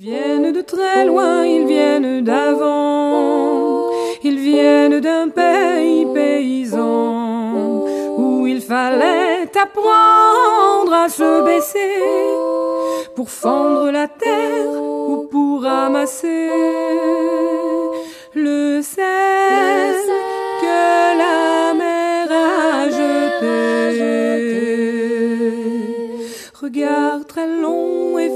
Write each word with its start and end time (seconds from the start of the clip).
viennent 0.00 0.50
de 0.52 0.62
très 0.62 1.04
loin, 1.04 1.44
ils 1.44 1.66
viennent 1.66 2.24
d'avant, 2.24 3.90
ils 4.24 4.38
viennent 4.38 4.98
d'un 4.98 5.28
pays 5.28 6.06
paysan 6.14 7.84
où 8.16 8.46
il 8.46 8.62
fallait 8.62 9.50
apprendre 9.62 10.94
à 11.04 11.10
se 11.10 11.44
baisser 11.44 12.00
pour 13.14 13.28
fendre 13.28 13.90
la 13.90 14.08
terre 14.08 14.72
ou 15.10 15.28
pour 15.30 15.64
ramasser 15.64 16.48
le 18.34 18.80
sel 18.80 20.00
que 20.62 21.18
la 21.22 21.74
mer 21.74 22.26
a 22.32 22.88
jeté. 22.88 23.60
Regard 26.62 27.26
très 27.26 27.46
long 27.46 28.19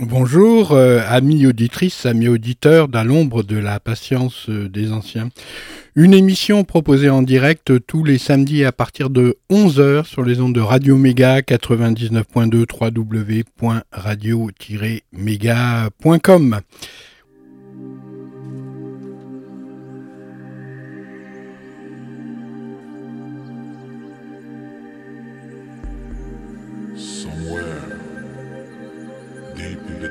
Bonjour, 0.00 0.72
euh, 0.72 1.00
amis 1.06 1.46
auditrices, 1.46 2.06
amis 2.06 2.26
auditeurs 2.26 2.88
d'À 2.88 3.04
l'ombre 3.04 3.42
de 3.42 3.58
la 3.58 3.78
patience 3.78 4.46
euh, 4.48 4.66
des 4.66 4.90
anciens. 4.90 5.28
Une 5.94 6.14
émission 6.14 6.64
proposée 6.64 7.10
en 7.10 7.20
direct 7.20 7.86
tous 7.86 8.02
les 8.02 8.16
samedis 8.16 8.64
à 8.64 8.72
partir 8.72 9.10
de 9.10 9.36
11h 9.50 10.06
sur 10.06 10.24
les 10.24 10.40
ondes 10.40 10.54
de 10.54 10.62
Radio 10.62 10.96
Méga 10.96 11.40
99.2 11.40 12.64
www.radio-méga.com. 13.60 16.60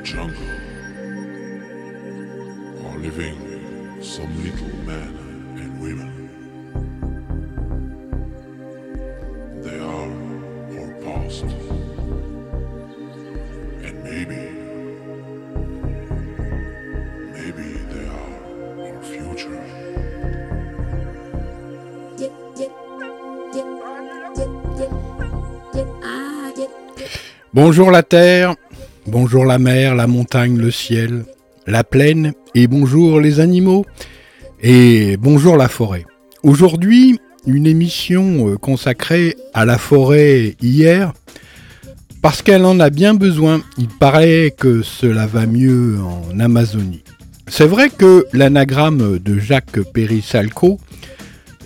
jungle 0.02 0.34
are 2.86 2.98
living 2.98 3.38
some 4.02 4.30
little 4.42 4.76
men 4.84 5.16
and 5.56 5.80
women. 5.80 6.10
They 9.62 9.78
are 9.78 10.12
our 10.76 10.92
past. 11.04 11.44
And 13.84 14.02
maybe, 14.02 14.42
maybe 17.32 17.68
they 17.92 18.06
are 18.08 18.34
our 18.82 19.02
future. 19.02 19.62
Bonjour 27.54 27.92
la 27.92 28.02
terre, 28.02 28.56
bonjour 29.12 29.44
la 29.44 29.58
mer, 29.58 29.94
la 29.94 30.06
montagne, 30.06 30.56
le 30.56 30.70
ciel, 30.70 31.26
la 31.66 31.84
plaine, 31.84 32.32
et 32.54 32.66
bonjour 32.66 33.20
les 33.20 33.40
animaux, 33.40 33.84
et 34.62 35.18
bonjour 35.18 35.58
la 35.58 35.68
forêt. 35.68 36.06
Aujourd'hui, 36.42 37.20
une 37.46 37.66
émission 37.66 38.48
euh, 38.48 38.56
consacrée 38.56 39.36
à 39.52 39.66
la 39.66 39.76
forêt 39.76 40.56
hier, 40.62 41.12
parce 42.22 42.40
qu'elle 42.40 42.64
en 42.64 42.80
a 42.80 42.88
bien 42.88 43.12
besoin. 43.12 43.60
Il 43.76 43.88
paraît 43.88 44.54
que 44.58 44.80
cela 44.80 45.26
va 45.26 45.44
mieux 45.44 45.98
en 46.00 46.40
Amazonie. 46.40 47.04
C'est 47.48 47.66
vrai 47.66 47.90
que 47.90 48.24
l'anagramme 48.32 49.18
de 49.18 49.38
Jacques 49.38 49.82
Péry-Salco, 49.92 50.80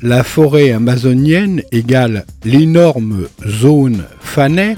la 0.03 0.25
forêt 0.25 0.73
amazonienne 0.73 1.63
égale 1.71 2.27
l'énorme 2.45 3.29
zone 3.47 4.03
fanée, 4.19 4.75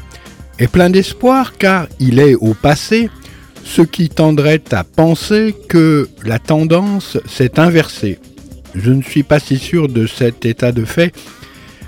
est 0.58 0.68
plein 0.68 0.90
d'espoir 0.90 1.56
car 1.56 1.86
il 2.00 2.18
est 2.18 2.34
au 2.34 2.54
passé, 2.54 3.10
ce 3.64 3.82
qui 3.82 4.08
tendrait 4.08 4.62
à 4.72 4.84
penser 4.84 5.54
que 5.68 6.08
la 6.24 6.38
tendance 6.38 7.18
s'est 7.26 7.58
inversée. 7.58 8.18
Je 8.74 8.92
ne 8.92 9.02
suis 9.02 9.22
pas 9.22 9.40
si 9.40 9.58
sûr 9.58 9.88
de 9.88 10.06
cet 10.06 10.44
état 10.44 10.72
de 10.72 10.84
fait, 10.84 11.14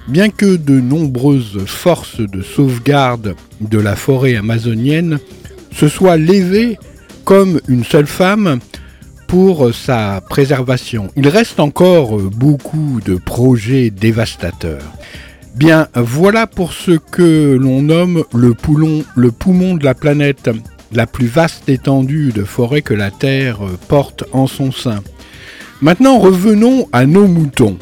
bien 0.08 0.28
que 0.28 0.56
de 0.56 0.80
nombreuses 0.80 1.64
forces 1.66 2.20
de 2.20 2.42
sauvegarde 2.42 3.34
de 3.60 3.78
la 3.78 3.96
forêt 3.96 4.36
amazonienne 4.36 5.18
se 5.72 5.88
soient 5.88 6.16
levées 6.16 6.78
comme 7.24 7.60
une 7.68 7.84
seule 7.84 8.06
femme 8.06 8.58
pour 9.26 9.72
sa 9.72 10.20
préservation. 10.28 11.10
Il 11.14 11.28
reste 11.28 11.60
encore 11.60 12.18
beaucoup 12.18 13.00
de 13.04 13.14
projets 13.14 13.90
dévastateurs. 13.90 14.82
Bien, 15.54 15.88
voilà 15.94 16.46
pour 16.46 16.72
ce 16.72 16.92
que 16.92 17.56
l'on 17.60 17.82
nomme 17.82 18.24
le, 18.34 18.54
poulon, 18.54 19.04
le 19.16 19.30
poumon 19.30 19.74
de 19.74 19.84
la 19.84 19.94
planète, 19.94 20.50
la 20.92 21.06
plus 21.06 21.26
vaste 21.26 21.68
étendue 21.68 22.32
de 22.32 22.44
forêt 22.44 22.82
que 22.82 22.94
la 22.94 23.10
Terre 23.10 23.58
porte 23.88 24.24
en 24.32 24.46
son 24.46 24.72
sein. 24.72 25.02
Maintenant, 25.80 26.18
revenons 26.18 26.88
à 26.92 27.06
nos 27.06 27.26
moutons. 27.26 27.76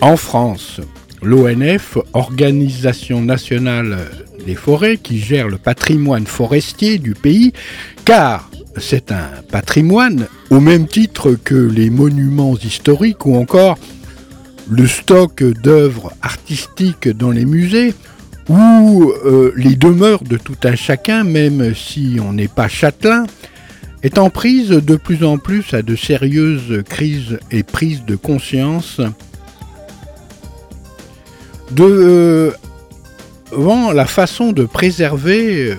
En 0.00 0.16
France, 0.16 0.80
l'ONF, 1.22 1.98
Organisation 2.12 3.22
nationale 3.22 3.98
des 4.46 4.54
forêts, 4.54 4.96
qui 4.96 5.18
gère 5.18 5.48
le 5.48 5.58
patrimoine 5.58 6.26
forestier 6.26 6.98
du 6.98 7.14
pays, 7.14 7.52
car 8.04 8.48
c'est 8.78 9.10
un 9.10 9.30
patrimoine 9.50 10.26
au 10.50 10.60
même 10.60 10.86
titre 10.86 11.32
que 11.32 11.54
les 11.54 11.90
monuments 11.90 12.56
historiques 12.56 13.26
ou 13.26 13.36
encore 13.36 13.78
le 14.70 14.86
stock 14.86 15.42
d'œuvres 15.42 16.12
artistiques 16.22 17.08
dans 17.08 17.30
les 17.30 17.44
musées 17.44 17.94
ou 18.48 19.12
euh, 19.24 19.52
les 19.56 19.74
demeures 19.74 20.22
de 20.22 20.36
tout 20.36 20.56
un 20.64 20.76
chacun, 20.76 21.24
même 21.24 21.74
si 21.74 22.18
on 22.22 22.32
n'est 22.32 22.48
pas 22.48 22.68
châtelain, 22.68 23.26
est 24.02 24.18
en 24.18 24.30
prise 24.30 24.68
de 24.68 24.96
plus 24.96 25.24
en 25.24 25.38
plus 25.38 25.74
à 25.74 25.82
de 25.82 25.96
sérieuses 25.96 26.82
crises 26.88 27.38
et 27.50 27.62
prises 27.62 28.04
de 28.04 28.16
conscience. 28.16 29.00
De 31.72 31.82
euh, 31.82 32.52
la 33.92 34.06
façon 34.06 34.52
de 34.52 34.64
préserver 34.64 35.70
euh, 35.70 35.76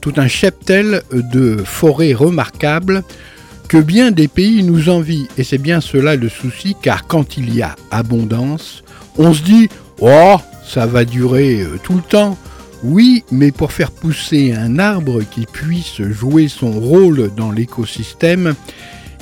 tout 0.00 0.14
un 0.16 0.28
cheptel 0.28 1.02
de 1.12 1.58
forêts 1.58 2.14
remarquables 2.14 3.02
que 3.66 3.78
bien 3.78 4.10
des 4.10 4.28
pays 4.28 4.62
nous 4.62 4.88
envient. 4.88 5.26
Et 5.36 5.44
c'est 5.44 5.58
bien 5.58 5.80
cela 5.80 6.16
le 6.16 6.28
souci, 6.28 6.76
car 6.80 7.06
quand 7.06 7.36
il 7.36 7.54
y 7.54 7.62
a 7.62 7.76
abondance, 7.90 8.82
on 9.18 9.32
se 9.34 9.42
dit 9.42 9.68
Oh, 10.00 10.36
ça 10.66 10.86
va 10.86 11.04
durer 11.04 11.62
euh, 11.62 11.78
tout 11.82 11.94
le 11.94 12.02
temps. 12.02 12.36
Oui, 12.82 13.24
mais 13.30 13.52
pour 13.52 13.72
faire 13.72 13.90
pousser 13.90 14.52
un 14.52 14.78
arbre 14.78 15.22
qui 15.30 15.46
puisse 15.46 16.02
jouer 16.02 16.48
son 16.48 16.72
rôle 16.72 17.30
dans 17.34 17.50
l'écosystème, 17.50 18.54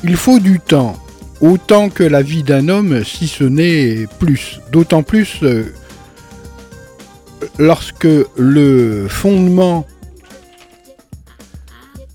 il 0.03 0.17
faut 0.17 0.41
du 0.41 0.61
temps. 0.61 0.97
Autant 1.41 1.89
que 1.89 2.05
la 2.05 2.23
vie 2.23 2.43
d'un 2.43 2.69
homme, 2.69 3.05
si 3.05 3.29
ce 3.29 3.45
n'est 3.45 4.07
plus. 4.19 4.61
D'autant 4.73 5.03
plus 5.03 5.39
euh, 5.43 5.73
lorsque 7.59 8.09
le 8.37 9.07
fondement 9.09 9.87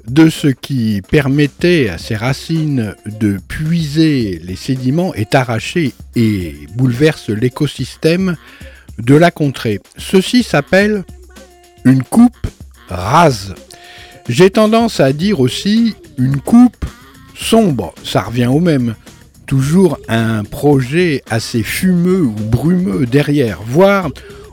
de 0.09 0.29
ce 0.29 0.47
qui 0.47 1.01
permettait 1.09 1.89
à 1.89 1.97
ces 1.97 2.15
racines 2.15 2.95
de 3.05 3.37
puiser 3.47 4.41
les 4.43 4.55
sédiments 4.55 5.13
est 5.13 5.35
arraché 5.35 5.93
et 6.15 6.55
bouleverse 6.75 7.29
l'écosystème 7.29 8.35
de 8.97 9.15
la 9.15 9.31
contrée. 9.31 9.79
Ceci 9.97 10.43
s'appelle 10.43 11.03
une 11.85 12.03
coupe 12.03 12.47
rase. 12.89 13.53
J'ai 14.27 14.49
tendance 14.49 14.99
à 14.99 15.13
dire 15.13 15.39
aussi 15.39 15.95
une 16.17 16.41
coupe 16.41 16.85
sombre, 17.35 17.93
ça 18.03 18.21
revient 18.21 18.47
au 18.47 18.59
même. 18.59 18.95
Toujours 19.45 19.97
un 20.07 20.43
projet 20.43 21.23
assez 21.29 21.63
fumeux 21.63 22.21
ou 22.21 22.33
brumeux 22.33 23.05
derrière, 23.05 23.61
voire 23.65 24.09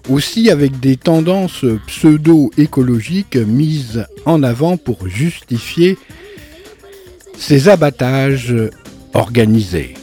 aussi 0.09 0.51
avec 0.51 0.81
des 0.81 0.97
tendances 0.97 1.65
pseudo-écologiques 1.87 3.37
mises 3.37 4.07
en 4.25 4.43
avant 4.43 4.77
pour 4.77 5.09
justifier 5.09 5.99
ces 7.39 7.69
abattages 7.69 8.55
organisés. 9.15 9.95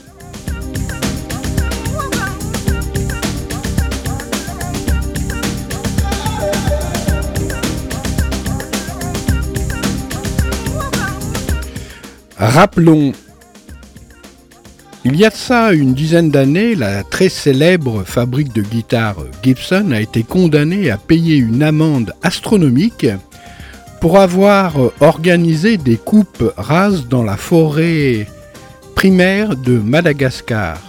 Rappelons 12.38 13.14
il 15.06 15.18
y 15.18 15.26
a 15.26 15.30
de 15.30 15.36
ça 15.36 15.74
une 15.74 15.94
dizaine 15.94 16.30
d'années, 16.30 16.76
la 16.76 17.04
très 17.04 17.28
célèbre 17.28 18.04
fabrique 18.06 18.54
de 18.54 18.62
guitares 18.62 19.26
Gibson 19.44 19.92
a 19.92 20.00
été 20.00 20.24
condamnée 20.24 20.90
à 20.90 20.98
payer 20.98 21.36
une 21.36 21.62
amende 21.62 22.14
astronomique 22.22 23.08
pour 24.00 24.18
avoir 24.18 24.76
organisé 25.02 25.78
des 25.78 25.98
coupes 25.98 26.54
rases 26.56 27.08
dans 27.08 27.24
la 27.24 27.36
forêt 27.36 28.28
primaire 28.96 29.58
de 29.58 29.78
Madagascar. 29.78 30.80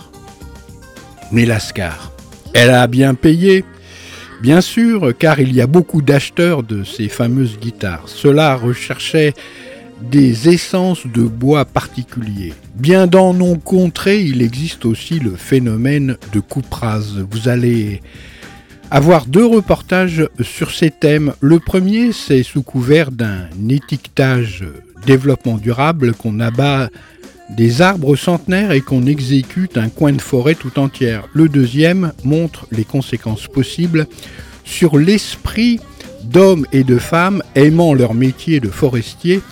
Mélascar. 1.33 2.13
Elle 2.53 2.71
a 2.71 2.87
bien 2.87 3.15
payé, 3.15 3.65
bien 4.41 4.61
sûr, 4.61 5.13
car 5.19 5.41
il 5.41 5.53
y 5.53 5.61
a 5.61 5.67
beaucoup 5.67 6.03
d'acheteurs 6.03 6.63
de 6.63 6.85
ces 6.85 7.09
fameuses 7.09 7.59
guitares. 7.59 8.05
Cela 8.07 8.55
recherchait 8.55 9.35
des 10.03 10.49
essences 10.49 11.07
de 11.07 11.23
bois 11.23 11.65
particuliers. 11.65 12.55
Bien 12.75 13.07
dans 13.07 13.35
nos 13.35 13.57
contrées, 13.57 14.23
il 14.23 14.43
existe 14.43 14.85
aussi 14.85 15.19
le 15.19 15.37
phénomène 15.37 16.17
de 16.33 16.41
coupe 16.41 16.73
rase. 16.73 17.25
Vous 17.31 17.49
allez 17.49 18.03
avoir 18.91 19.27
deux 19.27 19.47
reportages 19.47 20.29
sur 20.41 20.71
ces 20.71 20.91
thèmes. 20.91 21.35
Le 21.41 21.59
premier, 21.59 22.13
c'est 22.13 22.43
sous 22.43 22.63
couvert 22.63 23.11
d'un 23.11 23.49
étiquetage 23.69 24.65
développement 25.07 25.59
durable 25.59 26.15
qu'on 26.15 26.41
abat 26.41 26.91
des 27.51 27.83
arbres 27.83 28.17
centenaires 28.17 28.73
et 28.73 28.81
qu'on 28.81 29.07
exécute 29.07 29.77
un 29.77 29.89
coin 29.89 30.13
de 30.13 30.21
forêt 30.21 30.55
tout 30.55 30.79
entière. 30.79 31.29
Le 31.35 31.49
deuxième 31.49 32.13
montre 32.25 32.67
les 32.71 32.85
conséquences 32.85 33.47
possibles 33.49 34.07
sur 34.65 34.97
l'esprit 34.97 35.79
d'hommes 36.25 36.67
et 36.73 36.85
de 36.85 36.97
femmes 36.97 37.43
aimant 37.55 37.93
leur 37.93 38.15
métier 38.15 38.61
de 38.61 38.69
forestier 38.69 39.43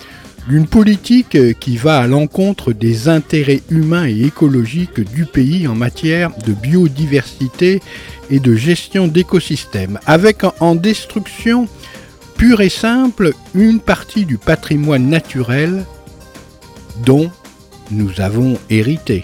d'une 0.47 0.67
politique 0.67 1.37
qui 1.59 1.77
va 1.77 1.99
à 1.99 2.07
l'encontre 2.07 2.73
des 2.73 3.07
intérêts 3.07 3.61
humains 3.69 4.07
et 4.07 4.23
écologiques 4.23 4.99
du 4.99 5.25
pays 5.25 5.67
en 5.67 5.75
matière 5.75 6.31
de 6.45 6.53
biodiversité 6.53 7.81
et 8.29 8.39
de 8.39 8.55
gestion 8.55 9.07
d'écosystèmes, 9.07 9.99
avec 10.05 10.41
en 10.59 10.75
destruction 10.75 11.67
pure 12.37 12.61
et 12.61 12.69
simple 12.69 13.31
une 13.55 13.79
partie 13.79 14.25
du 14.25 14.37
patrimoine 14.37 15.09
naturel 15.09 15.85
dont 17.05 17.31
nous 17.91 18.19
avons 18.19 18.57
hérité. 18.69 19.23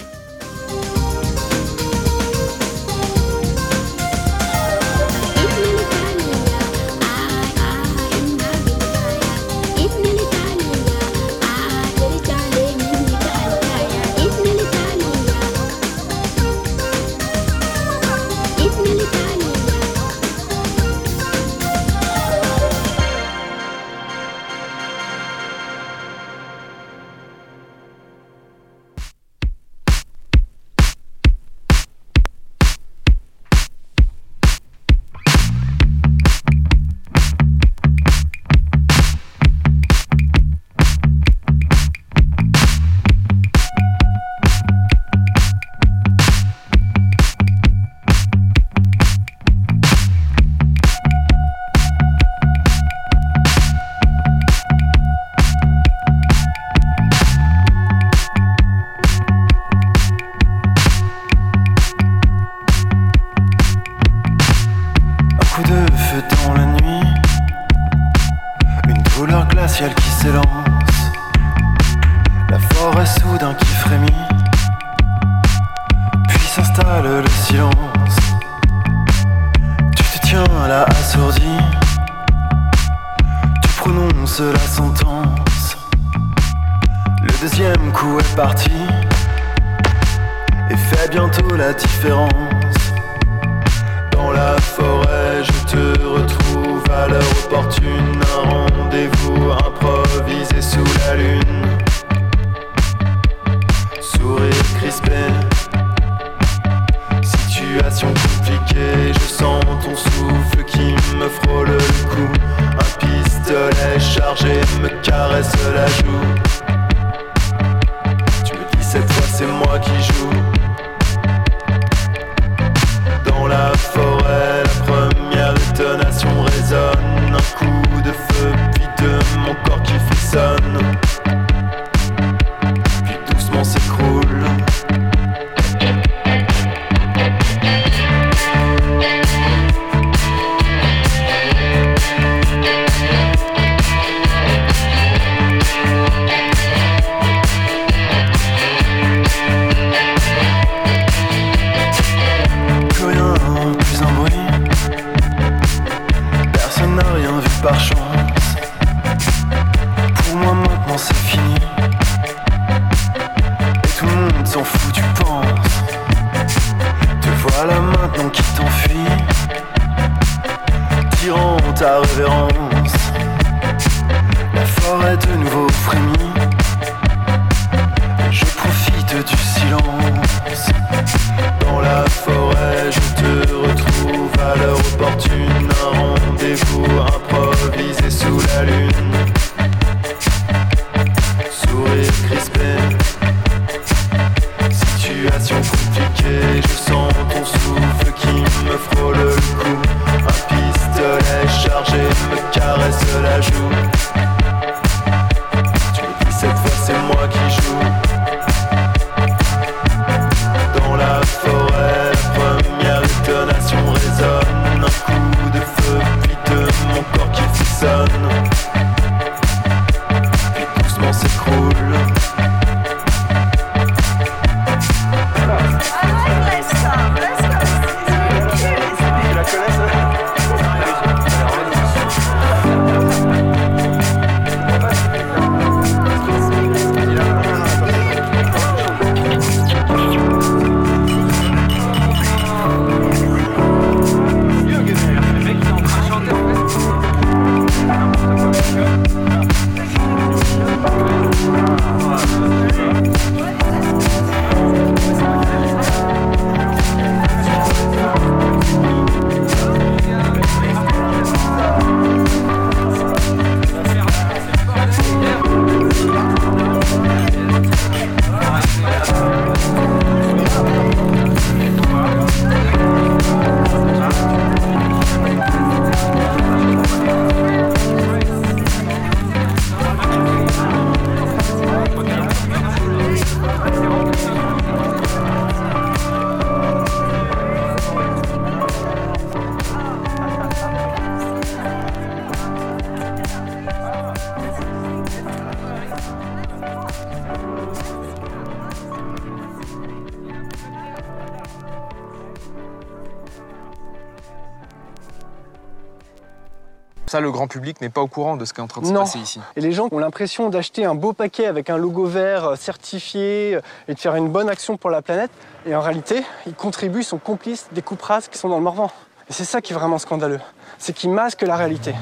Ça, 307.19 307.23
le 307.23 307.31
grand 307.31 307.47
public 307.49 307.81
n'est 307.81 307.90
pas 307.90 307.99
au 307.99 308.07
courant 308.07 308.38
de 308.38 308.45
ce 308.45 308.54
qui 308.54 308.61
est 308.61 308.64
en 308.64 308.68
train 308.68 308.80
de 308.80 308.85
se 308.85 308.94
Non. 308.94 309.02
passer 309.02 309.19
ici. 309.19 309.42
Et 309.57 309.59
les 309.59 309.73
gens 309.73 309.90
ont 309.92 309.99
l'impression 309.99 310.49
d'acheter 310.49 310.85
un 310.85 310.95
beau 310.95 311.11
paquet 311.11 311.47
avec 311.47 311.69
un 311.69 311.76
logo 311.76 312.06
vert 312.06 312.45
euh, 312.45 312.56
certifié 312.56 313.56
euh, 313.56 313.61
et 313.90 313.94
de 313.94 313.99
faire 313.99 314.16
une 314.16 314.30
bonne 314.30 314.47
action 314.47 314.78
pour 314.78 314.90
la 314.90 315.02
planète. 315.02 315.30
Et 315.66 315.76
en 315.76 315.81
réalité, 315.81 316.23
ils 316.47 316.54
contribuent, 316.54 317.02
ils 317.02 317.04
sont 317.04 317.18
complices 317.18 317.68
des 317.73 317.81
coupes 317.81 318.02
rases 318.02 318.30
qui 318.30 318.38
sont 318.38 318.47
dans 318.47 318.56
le 318.56 318.64
Morvan. 318.64 318.90
Et 319.30 319.33
c'est 319.33 319.44
ça 319.44 319.59
qui 319.59 319.73
est 319.73 319.76
vraiment 319.76 319.97
scandaleux. 319.97 320.40
C'est 320.78 320.94
qu'ils 320.94 321.09
masquent 321.09 321.42
la 321.42 321.57
réalité. 321.57 321.94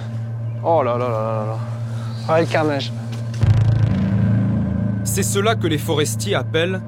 Oh 0.64 0.84
là 0.84 1.00
là 1.00 1.10
là 1.10 1.10
là 1.10 1.34
là 1.34 1.46
là. 2.28 2.34
Ouais, 2.36 2.42
le 2.42 2.46
carnage. 2.48 2.94
C'est 5.04 5.24
cela 5.24 5.56
que 5.56 5.66
les 5.66 5.80
forestiers 5.80 6.36
appellent 6.36 6.80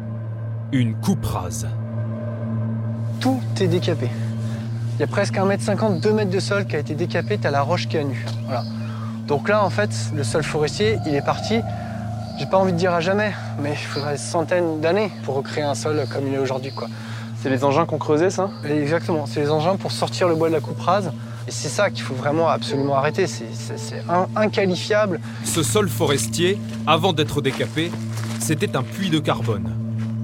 une 0.72 0.94
coupe 1.02 1.26
rase. 1.26 1.68
Tout 3.22 3.42
est 3.60 3.68
décapé. 3.68 4.08
Il 5.00 5.04
y 5.04 5.06
a 5.06 5.08
presque 5.08 5.36
1m50, 5.36 6.02
2 6.02 6.12
mètres 6.12 6.30
de 6.30 6.42
sol 6.42 6.66
qui 6.66 6.76
a 6.76 6.80
été 6.80 6.94
décapé, 6.94 7.38
t'as 7.38 7.52
la 7.52 7.62
roche 7.62 7.88
qui 7.88 7.96
est 7.96 8.02
à 8.02 8.04
nu. 8.04 8.26
Voilà. 8.44 8.66
Donc 9.28 9.48
là, 9.48 9.64
en 9.64 9.70
fait, 9.70 9.90
le 10.14 10.26
sol 10.26 10.44
forestier, 10.44 10.98
il 11.08 11.16
est 11.16 11.22
parti. 11.26 11.62
J'ai 12.38 12.46
pas 12.46 12.58
envie 12.58 12.74
de 12.74 12.78
dire 12.78 12.92
à 12.94 13.00
jamais, 13.00 13.32
mais 13.64 13.72
il 13.72 13.78
faudrait 13.78 14.14
des 14.14 14.18
centaines 14.18 14.82
d'années 14.82 15.10
pour 15.24 15.36
recréer 15.36 15.64
un 15.64 15.74
sol 15.74 16.06
comme 16.12 16.28
il 16.28 16.34
est 16.34 16.38
aujourd'hui, 16.38 16.74
quoi. 16.74 16.90
C'est 17.42 17.50
les 17.50 17.64
engins 17.64 17.86
qu'on 17.86 17.98
creusait, 17.98 18.30
ça? 18.30 18.50
Et 18.68 18.78
Exactement, 18.78 19.26
c'est 19.26 19.40
les 19.40 19.50
engins 19.50 19.78
pour 19.78 19.94
sortir 19.94 20.28
le 20.28 20.36
bois 20.36 20.50
de 20.50 20.54
la 20.56 20.60
coupe 20.60 20.82
rase. 20.82 21.12
Et 21.48 21.52
c'est 21.52 21.70
ça 21.70 21.90
qu'il 21.90 22.04
faut 22.04 22.14
vraiment 22.16 22.50
absolument 22.50 22.96
arrêter. 22.96 23.26
C'est- 23.26 23.46
inqualifiable. 24.36 25.22
Ce 25.46 25.64
sol 25.64 25.88
forestier, 25.88 26.60
avant 26.86 27.14
d'être 27.14 27.42
décapé, 27.42 27.90
c'était 28.42 28.76
un 28.76 28.84
puits 28.84 29.10
de 29.10 29.20
carbone. 29.20 29.72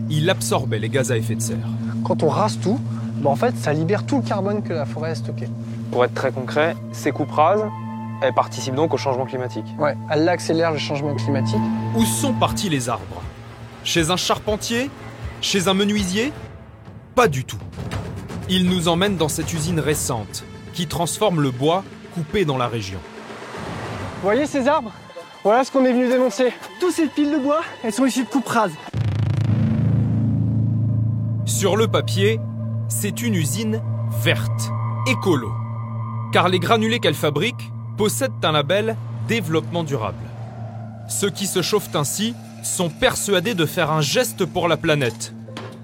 Il 0.09 0.29
absorbait 0.29 0.79
les 0.79 0.89
gaz 0.89 1.13
à 1.13 1.17
effet 1.17 1.35
de 1.35 1.41
serre. 1.41 1.57
Quand 2.03 2.23
on 2.23 2.29
rase 2.29 2.59
tout, 2.61 2.79
bah 3.15 3.29
en 3.29 3.35
fait, 3.35 3.55
ça 3.57 3.73
libère 3.73 4.05
tout 4.05 4.17
le 4.17 4.23
carbone 4.23 4.61
que 4.61 4.73
la 4.73 4.85
forêt 4.85 5.11
a 5.11 5.15
stocké. 5.15 5.47
Pour 5.91 6.03
être 6.03 6.13
très 6.13 6.31
concret, 6.31 6.75
ces 6.91 7.11
coupes 7.11 7.31
rases, 7.31 7.63
elles 8.21 8.33
participent 8.33 8.75
donc 8.75 8.93
au 8.93 8.97
changement 8.97 9.25
climatique. 9.25 9.65
Ouais, 9.79 9.95
elle 10.09 10.27
accélère 10.27 10.71
le 10.71 10.77
changement 10.77 11.15
climatique. 11.15 11.61
Où 11.95 12.03
sont 12.03 12.33
partis 12.33 12.69
les 12.69 12.89
arbres? 12.89 13.21
Chez 13.83 14.11
un 14.11 14.17
charpentier? 14.17 14.89
Chez 15.41 15.67
un 15.67 15.73
menuisier? 15.73 16.33
Pas 17.13 17.27
du 17.27 17.45
tout. 17.45 17.57
Il 18.49 18.69
nous 18.69 18.87
emmène 18.87 19.15
dans 19.15 19.29
cette 19.29 19.53
usine 19.53 19.79
récente 19.79 20.43
qui 20.73 20.87
transforme 20.87 21.41
le 21.41 21.51
bois 21.51 21.83
coupé 22.13 22.45
dans 22.45 22.57
la 22.57 22.67
région. 22.67 22.99
Vous 24.15 24.23
voyez 24.23 24.45
ces 24.45 24.67
arbres? 24.67 24.91
Voilà 25.43 25.63
ce 25.63 25.71
qu'on 25.71 25.85
est 25.85 25.93
venu 25.93 26.07
dénoncer. 26.07 26.51
Toutes 26.79 26.93
ces 26.93 27.07
piles 27.07 27.31
de 27.31 27.37
bois, 27.37 27.61
elles 27.83 27.93
sont 27.93 28.05
issues 28.05 28.23
de 28.23 28.29
coupes 28.29 28.47
rases. 28.47 28.73
Sur 31.45 31.77
le 31.77 31.87
papier, 31.87 32.39
c'est 32.87 33.21
une 33.21 33.35
usine 33.35 33.81
verte, 34.23 34.71
écolo. 35.07 35.51
Car 36.31 36.49
les 36.49 36.59
granulés 36.59 36.99
qu'elle 36.99 37.15
fabrique 37.15 37.71
possèdent 37.97 38.33
un 38.43 38.51
label 38.51 38.95
développement 39.27 39.83
durable. 39.83 40.23
Ceux 41.07 41.29
qui 41.29 41.47
se 41.47 41.61
chauffent 41.61 41.95
ainsi 41.95 42.35
sont 42.63 42.89
persuadés 42.89 43.53
de 43.53 43.65
faire 43.65 43.91
un 43.91 44.01
geste 44.01 44.45
pour 44.45 44.67
la 44.67 44.77
planète, 44.77 45.33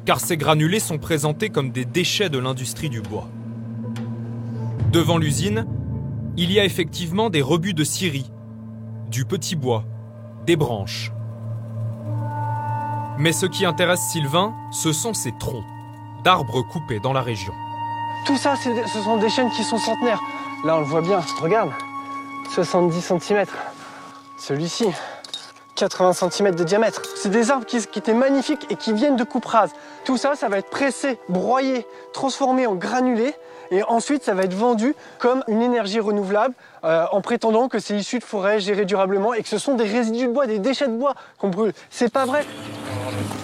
car 0.06 0.20
ces 0.20 0.38
granulés 0.38 0.80
sont 0.80 0.98
présentés 0.98 1.50
comme 1.50 1.72
des 1.72 1.86
déchets 1.86 2.30
de 2.30 2.40
l'industrie 2.40 2.90
du 2.90 3.02
bois. 3.02 3.30
Devant 4.92 5.18
l'usine, 5.18 5.66
il 6.38 6.52
y 6.52 6.60
a 6.60 6.66
effectivement 6.66 7.30
des 7.30 7.42
rebuts 7.42 7.74
de 7.74 7.84
scierie, 7.84 8.32
du 9.10 9.26
petit 9.26 9.56
bois, 9.56 9.86
des 10.46 10.56
branches. 10.56 11.12
Mais 13.20 13.32
ce 13.32 13.46
qui 13.46 13.66
intéresse 13.66 14.02
Sylvain, 14.12 14.54
ce 14.72 14.92
sont 14.92 15.14
ces 15.14 15.34
troncs 15.40 15.66
d'arbres 16.24 16.62
coupés 16.62 17.00
dans 17.00 17.14
la 17.14 17.22
région. 17.22 17.54
Tout 18.26 18.38
ça, 18.38 18.56
ce 18.56 19.02
sont 19.02 19.18
des 19.18 19.30
chaînes 19.30 19.50
qui 19.52 19.64
sont 19.64 19.78
centenaires. 19.78 20.22
Là, 20.64 20.78
on 20.78 20.80
le 20.80 20.86
voit 20.86 21.02
bien. 21.02 21.22
Regarde. 21.42 21.72
70 22.54 23.02
cm. 23.02 23.46
Celui-ci. 24.38 24.88
80 25.76 26.14
cm 26.30 26.54
de 26.54 26.64
diamètre. 26.64 27.02
C'est 27.16 27.30
des 27.30 27.50
arbres 27.50 27.66
qui, 27.66 27.78
étaient 27.78 28.14
magnifiques 28.14 28.68
et 28.70 28.76
qui 28.76 28.94
viennent 28.94 29.16
de 29.16 29.24
coupe 29.24 29.46
rase. 29.46 29.72
Tout 30.06 30.18
ça, 30.18 30.36
ça 30.36 30.48
va 30.48 30.60
être 30.60 30.70
pressé, 30.70 31.18
broyé, 31.28 31.88
transformé 32.14 32.68
en 32.68 32.76
granulé. 32.76 33.34
Et 33.72 33.82
ensuite, 33.84 34.24
ça 34.24 34.34
va 34.34 34.44
être 34.44 34.54
vendu 34.54 34.94
comme 35.18 35.44
une 35.48 35.62
énergie 35.62 36.00
renouvelable 36.00 36.54
euh, 36.84 37.06
en 37.12 37.22
prétendant 37.22 37.70
que 37.70 37.80
c'est 37.80 37.96
issu 37.96 38.20
de 38.20 38.24
forêts 38.24 38.60
gérées 38.60 38.86
durablement 38.86 39.34
et 39.34 39.42
que 39.42 39.50
ce 39.50 39.58
sont 39.58 39.76
des 39.76 39.86
résidus 39.86 40.28
de 40.28 40.32
bois, 40.32 40.46
des 40.46 40.60
déchets 40.60 40.88
de 40.88 40.96
bois 40.96 41.16
qu'on 41.40 41.50
brûle. 41.50 41.74
C'est 41.90 42.12
pas 42.12 42.26
vrai. 42.26 42.46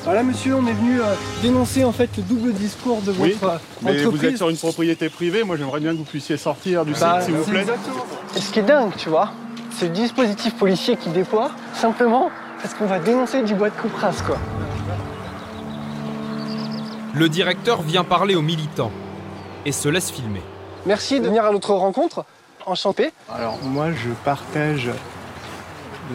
Voilà, 0.04 0.24
monsieur, 0.24 0.56
on 0.56 0.66
est 0.68 0.74
venu 0.74 1.00
euh, 1.02 1.04
dénoncer 1.42 1.84
en 1.84 1.92
fait 1.92 2.10
le 2.18 2.24
double 2.24 2.54
discours 2.54 3.02
de 3.02 3.12
Oui, 3.20 3.32
votre 3.40 3.54
euh, 3.54 3.58
Mais 3.82 4.04
vous 4.04 4.26
êtes 4.26 4.38
sur 4.38 4.50
une 4.50 4.58
propriété 4.58 5.10
privée, 5.10 5.44
moi 5.44 5.58
j'aimerais 5.58 5.80
bien 5.80 5.92
que 5.94 5.98
vous 5.98 6.04
puissiez 6.04 6.38
sortir 6.38 6.86
du 6.86 6.94
Bah, 6.94 7.20
site 7.22 7.26
s'il 7.28 7.36
vous 7.36 7.44
c'est 7.46 7.52
plaît. 7.52 7.62
exactement. 7.62 8.06
Et 8.36 8.40
ce 8.40 8.52
qui 8.52 8.60
est 8.60 8.64
dingue, 8.64 8.92
tu 8.98 9.10
vois, 9.10 9.32
c'est 9.78 9.88
le 9.88 9.94
dispositif 9.94 10.56
policier 10.56 10.96
qui 10.98 11.10
déploie 11.10 11.52
simplement 11.74 12.30
parce 12.62 12.74
qu'on 12.74 12.86
va 12.88 13.00
dénoncer 13.00 13.44
du 13.44 13.54
bois 13.54 13.70
de 13.70 13.76
coupe 13.76 13.96
rase, 13.96 14.22
quoi. 14.22 14.38
Le 17.14 17.30
directeur 17.30 17.82
vient 17.82 18.04
parler 18.04 18.36
aux 18.36 18.42
militants 18.42 18.92
et 19.66 19.72
se 19.72 19.90
laisse 19.90 20.12
filmer. 20.12 20.42
Merci 20.86 21.20
de 21.20 21.26
venir 21.26 21.46
à 21.46 21.52
notre 21.52 21.74
rencontre. 21.74 22.26
Enchanté. 22.66 23.12
Alors 23.34 23.58
moi 23.64 23.88
je 23.92 24.10
partage 24.26 24.90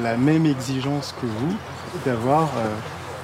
la 0.03 0.17
même 0.17 0.47
exigence 0.47 1.15
que 1.21 1.27
vous 1.27 1.55
d'avoir 2.05 2.43
euh, 2.57 2.69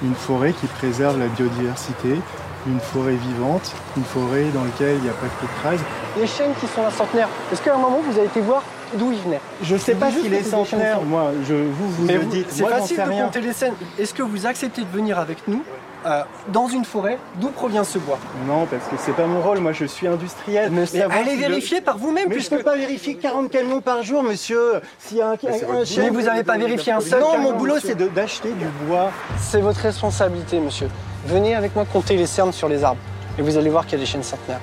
une 0.02 0.14
forêt 0.14 0.52
qui 0.52 0.66
préserve 0.66 1.18
la 1.18 1.26
biodiversité, 1.26 2.20
une 2.66 2.80
forêt 2.80 3.14
vivante, 3.14 3.72
une 3.96 4.04
forêt 4.04 4.44
dans 4.54 4.64
laquelle 4.64 4.96
il 4.96 5.02
n'y 5.02 5.08
a 5.08 5.12
pas 5.12 5.26
de 5.26 5.68
rase. 5.68 5.80
Les 6.18 6.26
chaînes 6.26 6.52
qui 6.60 6.66
sont 6.66 6.82
là 6.82 6.90
centenaires, 6.90 7.28
est-ce 7.52 7.62
qu'à 7.62 7.74
un 7.74 7.78
moment 7.78 8.00
vous 8.06 8.16
avez 8.18 8.26
été 8.26 8.40
voir 8.40 8.62
d'où 8.94 9.12
ils 9.12 9.18
venaient? 9.20 9.40
Je 9.62 9.76
sais 9.76 9.94
pas 9.94 10.10
s'il 10.10 10.32
est 10.34 10.42
centenaire, 10.42 11.00
moi 11.02 11.30
je 11.48 11.54
vous 11.54 11.88
vous 11.90 12.04
Mais 12.04 12.14
le 12.14 12.20
vous- 12.20 12.30
dites, 12.30 12.46
c'est 12.50 12.64
facile 12.66 12.96
de 12.96 13.02
rien. 13.02 13.24
compter 13.24 13.40
les 13.40 13.52
scènes. 13.52 13.74
Est-ce 13.98 14.12
que 14.14 14.22
vous 14.22 14.46
acceptez 14.46 14.82
de 14.82 14.90
venir 14.90 15.18
avec 15.18 15.38
nous? 15.48 15.62
Euh, 16.06 16.22
dans 16.52 16.68
une 16.68 16.84
forêt, 16.84 17.18
d'où 17.40 17.48
provient 17.48 17.84
ce 17.84 17.98
bois 17.98 18.18
Non, 18.46 18.66
parce 18.66 18.84
que 18.86 18.94
c'est 18.98 19.12
pas 19.14 19.26
mon 19.26 19.40
rôle, 19.40 19.58
moi 19.58 19.72
je 19.72 19.84
suis 19.84 20.06
industriel. 20.06 20.70
Mais 20.70 21.00
avant, 21.02 21.14
allez 21.16 21.30
si 21.32 21.36
le- 21.36 21.48
vérifier 21.48 21.80
par 21.80 21.98
vous-même, 21.98 22.28
Mais 22.28 22.34
puisque... 22.36 22.52
je 22.52 22.56
peux 22.58 22.62
pas 22.62 22.76
vérifier 22.76 23.16
40 23.16 23.50
camions 23.50 23.80
par 23.80 24.02
jour, 24.02 24.22
monsieur. 24.22 24.80
S'il 24.98 25.18
y 25.18 25.22
a 25.22 25.30
un, 25.30 25.36
chef- 25.36 25.96
Mais 25.98 26.10
vous 26.10 26.22
n'avez 26.22 26.44
pas 26.44 26.56
vérifié 26.58 26.92
un 26.92 27.00
seul 27.00 27.20
Non, 27.20 27.32
camion, 27.32 27.52
mon 27.52 27.58
boulot 27.58 27.74
monsieur. 27.76 27.96
c'est 27.98 28.14
d'acheter 28.14 28.52
du 28.52 28.66
bois. 28.86 29.10
C'est 29.38 29.60
votre 29.60 29.80
responsabilité, 29.80 30.60
monsieur. 30.60 30.88
Venez 31.26 31.54
avec 31.54 31.74
moi 31.74 31.84
compter 31.84 32.16
les 32.16 32.26
cernes 32.26 32.52
sur 32.52 32.68
les 32.68 32.84
arbres. 32.84 33.00
Et 33.38 33.42
vous 33.42 33.56
allez 33.56 33.70
voir 33.70 33.84
qu'il 33.84 33.98
y 33.98 34.00
a 34.00 34.04
des 34.04 34.10
chaînes 34.10 34.22
centenaires. 34.22 34.60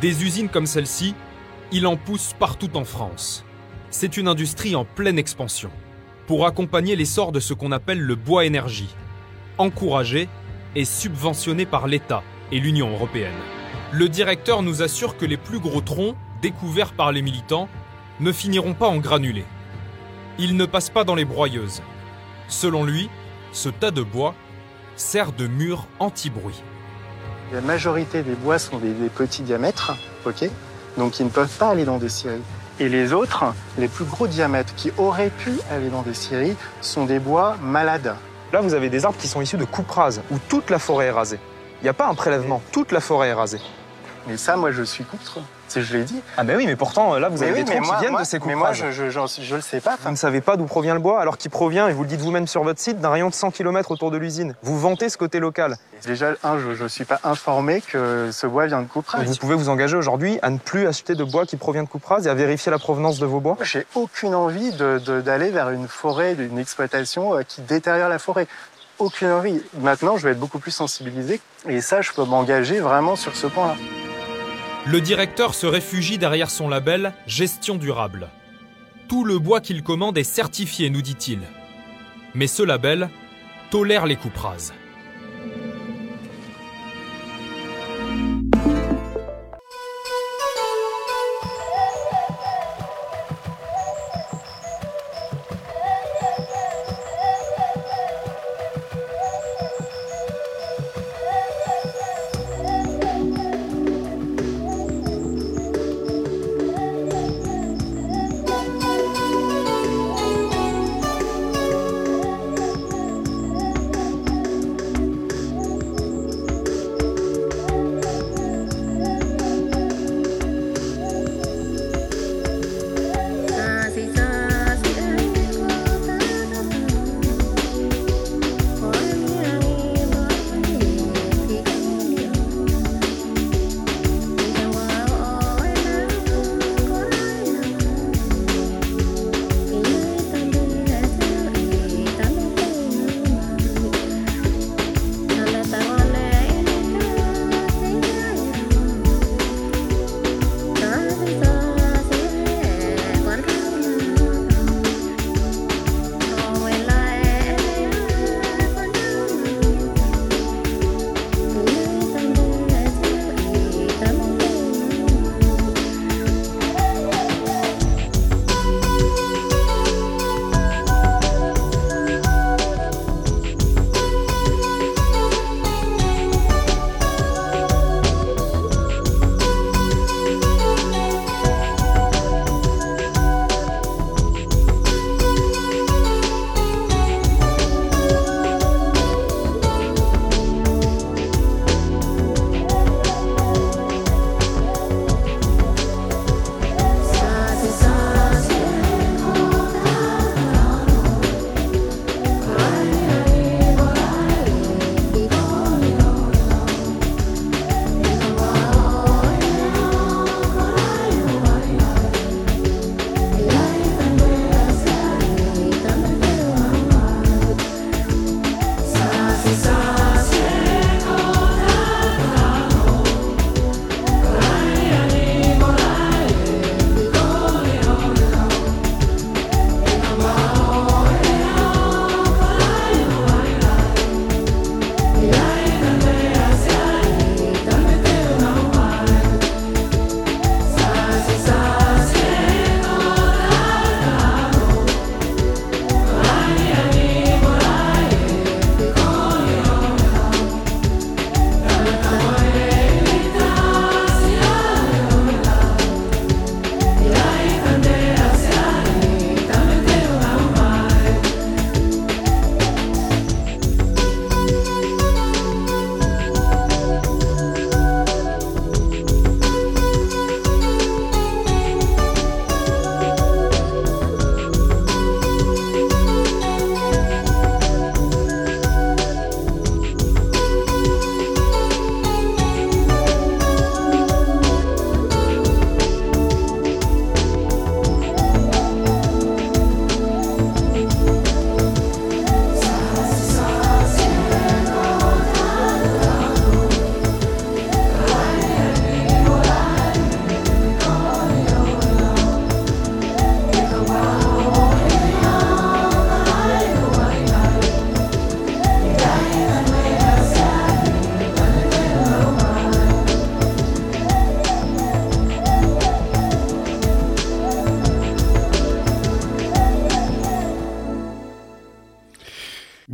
Des 0.00 0.22
usines 0.24 0.48
comme 0.48 0.66
celle-ci, 0.66 1.14
il 1.72 1.86
en 1.86 1.96
pousse 1.96 2.34
partout 2.38 2.74
en 2.76 2.84
France. 2.84 3.44
C'est 3.90 4.16
une 4.16 4.28
industrie 4.28 4.74
en 4.76 4.84
pleine 4.84 5.18
expansion, 5.18 5.70
pour 6.26 6.46
accompagner 6.46 6.96
l'essor 6.96 7.32
de 7.32 7.40
ce 7.40 7.54
qu'on 7.54 7.72
appelle 7.72 8.00
le 8.00 8.14
bois 8.14 8.44
énergie, 8.44 8.88
encouragé 9.60 10.28
et 10.74 10.84
subventionné 10.84 11.66
par 11.66 11.86
l'État 11.86 12.22
et 12.50 12.58
l'Union 12.58 12.90
européenne. 12.90 13.38
Le 13.92 14.08
directeur 14.08 14.62
nous 14.62 14.82
assure 14.82 15.16
que 15.16 15.26
les 15.26 15.36
plus 15.36 15.58
gros 15.58 15.80
troncs, 15.80 16.16
découverts 16.42 16.92
par 16.92 17.12
les 17.12 17.22
militants, 17.22 17.68
ne 18.20 18.32
finiront 18.32 18.74
pas 18.74 18.88
en 18.88 18.98
granulés. 18.98 19.44
Ils 20.38 20.56
ne 20.56 20.64
passent 20.64 20.90
pas 20.90 21.04
dans 21.04 21.14
les 21.14 21.24
broyeuses. 21.24 21.82
Selon 22.48 22.84
lui, 22.84 23.10
ce 23.52 23.68
tas 23.68 23.90
de 23.90 24.02
bois 24.02 24.34
sert 24.96 25.32
de 25.32 25.46
mur 25.46 25.86
anti-bruit. 25.98 26.62
La 27.52 27.60
majorité 27.60 28.22
des 28.22 28.34
bois 28.34 28.58
sont 28.58 28.78
des, 28.78 28.92
des 28.92 29.08
petits 29.08 29.42
diamètres, 29.42 29.92
ok 30.24 30.48
Donc 30.96 31.18
ils 31.18 31.26
ne 31.26 31.30
peuvent 31.30 31.56
pas 31.58 31.70
aller 31.70 31.84
dans 31.84 31.98
des 31.98 32.08
scieries. 32.08 32.42
Et 32.78 32.88
les 32.88 33.12
autres, 33.12 33.44
les 33.76 33.88
plus 33.88 34.04
gros 34.04 34.26
diamètres 34.26 34.74
qui 34.74 34.92
auraient 34.96 35.30
pu 35.30 35.52
aller 35.70 35.90
dans 35.90 36.02
des 36.02 36.14
scieries, 36.14 36.56
sont 36.80 37.04
des 37.04 37.18
bois 37.18 37.56
malades. 37.62 38.14
Là, 38.52 38.60
vous 38.60 38.74
avez 38.74 38.90
des 38.90 39.04
arbres 39.04 39.18
qui 39.18 39.28
sont 39.28 39.40
issus 39.40 39.56
de 39.56 39.64
coupes 39.64 39.90
rases, 39.90 40.22
où 40.30 40.38
toute 40.48 40.70
la 40.70 40.78
forêt 40.78 41.06
est 41.06 41.12
rasée. 41.12 41.38
Il 41.80 41.84
n'y 41.84 41.88
a 41.88 41.94
pas 41.94 42.08
un 42.08 42.14
prélèvement, 42.14 42.60
toute 42.72 42.90
la 42.92 43.00
forêt 43.00 43.28
est 43.28 43.32
rasée. 43.32 43.60
Mais 44.26 44.36
ça, 44.36 44.56
moi, 44.56 44.70
je 44.70 44.82
suis 44.82 45.04
contre. 45.04 45.40
Je 45.76 45.96
l'ai 45.96 46.02
dit. 46.02 46.20
Ah 46.36 46.42
ben 46.42 46.56
oui, 46.56 46.66
mais 46.66 46.74
pourtant, 46.74 47.16
là, 47.16 47.28
vous 47.28 47.42
avez 47.44 47.52
oui, 47.52 47.64
des 47.64 47.78
moi- 47.78 47.94
qui 47.94 48.00
viennent 48.00 48.10
moi- 48.12 48.22
de 48.22 48.26
ces 48.26 48.38
coupes 48.38 48.48
Mais 48.48 48.56
moi, 48.56 48.72
je, 48.72 48.90
je, 48.90 49.54
le 49.54 49.60
sais 49.60 49.80
pas. 49.80 49.96
Vous 50.02 50.10
ne 50.10 50.16
savez 50.16 50.40
pas 50.40 50.56
d'où 50.56 50.64
provient 50.64 50.94
le 50.94 51.00
bois, 51.00 51.20
alors 51.20 51.38
qu'il 51.38 51.50
provient, 51.50 51.86
et 51.86 51.92
vous 51.92 52.02
le 52.02 52.08
dites 52.08 52.20
vous-même 52.20 52.48
sur 52.48 52.64
votre 52.64 52.80
site, 52.80 52.98
d'un 53.00 53.10
rayon 53.10 53.28
de 53.28 53.34
100 53.34 53.52
km 53.52 53.92
autour 53.92 54.10
de 54.10 54.16
l'usine. 54.16 54.54
Vous 54.62 54.78
vantez 54.80 55.08
ce 55.08 55.16
côté 55.16 55.38
local. 55.38 55.76
Déjà, 56.04 56.32
un, 56.42 56.58
je 56.58 56.82
ne 56.82 56.88
suis 56.88 57.04
pas 57.04 57.20
informé 57.22 57.82
que 57.82 58.30
ce 58.32 58.46
bois 58.48 58.66
vient 58.66 58.82
de 58.82 58.88
coupe 58.88 59.06
Donc 59.16 59.26
vous 59.26 59.36
pouvez 59.36 59.54
vous 59.54 59.68
engager 59.68 59.96
aujourd'hui 59.96 60.38
à 60.42 60.50
ne 60.50 60.58
plus 60.58 60.86
acheter 60.88 61.14
de 61.14 61.22
bois 61.22 61.46
qui 61.46 61.56
provient 61.56 61.84
de 61.84 61.88
coupe 61.88 62.04
rase 62.04 62.26
et 62.26 62.30
à 62.30 62.34
vérifier 62.34 62.72
la 62.72 62.78
provenance 62.78 63.18
de 63.18 63.26
vos 63.26 63.40
bois. 63.40 63.56
J'ai 63.62 63.86
aucune 63.94 64.34
envie 64.34 64.72
d'aller 64.72 65.50
vers 65.50 65.70
une 65.70 65.86
forêt, 65.86 66.34
d'une 66.34 66.58
exploitation 66.58 67.36
euh, 67.36 67.42
qui 67.42 67.60
détériore 67.60 68.08
la 68.08 68.18
forêt. 68.18 68.48
Aucune 68.98 69.30
envie. 69.30 69.62
Maintenant, 69.80 70.16
je 70.16 70.24
vais 70.24 70.32
être 70.32 70.40
beaucoup 70.40 70.58
plus 70.58 70.72
sensibilisé. 70.72 71.40
Et 71.68 71.80
ça, 71.80 72.00
je 72.02 72.10
peux 72.12 72.24
m'engager 72.24 72.80
vraiment 72.80 73.14
sur 73.16 73.36
ce 73.36 73.46
point-là. 73.46 73.76
Le 74.86 75.00
directeur 75.02 75.54
se 75.54 75.66
réfugie 75.66 76.16
derrière 76.16 76.50
son 76.50 76.68
label 76.68 77.12
Gestion 77.26 77.76
durable. 77.76 78.28
Tout 79.08 79.24
le 79.24 79.38
bois 79.38 79.60
qu'il 79.60 79.82
commande 79.82 80.16
est 80.16 80.24
certifié, 80.24 80.88
nous 80.88 81.02
dit-il. 81.02 81.40
Mais 82.34 82.46
ce 82.46 82.62
label 82.62 83.10
tolère 83.70 84.06
les 84.06 84.16
coupes 84.16 84.38
rases. 84.38 84.72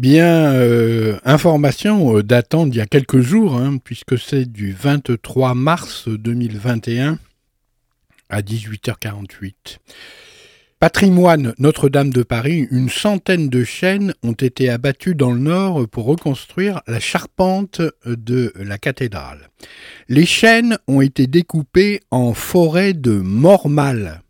Bien, 0.08 0.52
euh, 0.54 1.18
information 1.24 2.18
euh, 2.18 2.22
datant 2.22 2.68
d'il 2.68 2.76
y 2.76 2.80
a 2.80 2.86
quelques 2.86 3.18
jours, 3.18 3.56
hein, 3.56 3.78
puisque 3.82 4.16
c'est 4.16 4.44
du 4.44 4.70
23 4.70 5.54
mars 5.54 6.06
2021 6.06 7.18
à 8.28 8.40
18h48. 8.40 9.78
Patrimoine 10.78 11.54
Notre-Dame 11.58 12.10
de 12.10 12.22
Paris, 12.22 12.68
une 12.70 12.88
centaine 12.88 13.48
de 13.48 13.64
chaînes 13.64 14.14
ont 14.22 14.30
été 14.30 14.70
abattues 14.70 15.16
dans 15.16 15.32
le 15.32 15.40
nord 15.40 15.88
pour 15.88 16.04
reconstruire 16.04 16.82
la 16.86 17.00
charpente 17.00 17.82
de 18.06 18.52
la 18.54 18.78
cathédrale. 18.78 19.50
Les 20.08 20.24
chaînes 20.24 20.78
ont 20.86 21.00
été 21.00 21.26
découpées 21.26 22.00
en 22.12 22.32
forêt 22.32 22.92
de 22.92 23.10
Mormal, 23.10 24.22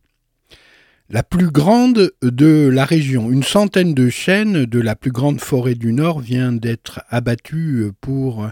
la 1.08 1.22
plus 1.22 1.50
grande 1.50 2.12
de 2.22 2.68
la 2.68 2.84
région. 2.84 3.30
Une 3.30 3.42
centaine 3.42 3.94
de 3.94 4.08
chênes 4.08 4.64
de 4.64 4.80
la 4.80 4.96
plus 4.96 5.12
grande 5.12 5.40
forêt 5.40 5.74
du 5.74 5.92
Nord 5.92 6.20
vient 6.20 6.52
d'être 6.52 7.00
abattue 7.10 7.90
pour 8.00 8.48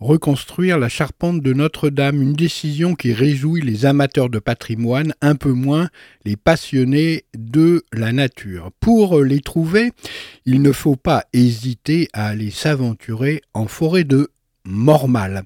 reconstruire 0.00 0.78
la 0.78 0.88
charpente 0.88 1.42
de 1.42 1.52
Notre-Dame, 1.52 2.22
une 2.22 2.32
décision 2.32 2.94
qui 2.94 3.12
réjouit 3.12 3.60
les 3.60 3.84
amateurs 3.84 4.30
de 4.30 4.38
patrimoine, 4.38 5.14
un 5.20 5.34
peu 5.34 5.52
moins 5.52 5.88
les 6.24 6.36
passionnés 6.36 7.24
de 7.36 7.84
la 7.92 8.12
nature. 8.12 8.70
Pour 8.80 9.20
les 9.20 9.40
trouver, 9.40 9.92
il 10.46 10.62
ne 10.62 10.72
faut 10.72 10.96
pas 10.96 11.24
hésiter 11.32 12.08
à 12.14 12.28
aller 12.28 12.50
s'aventurer 12.50 13.42
en 13.52 13.66
forêt 13.66 14.04
de 14.04 14.30
Mormal, 14.64 15.42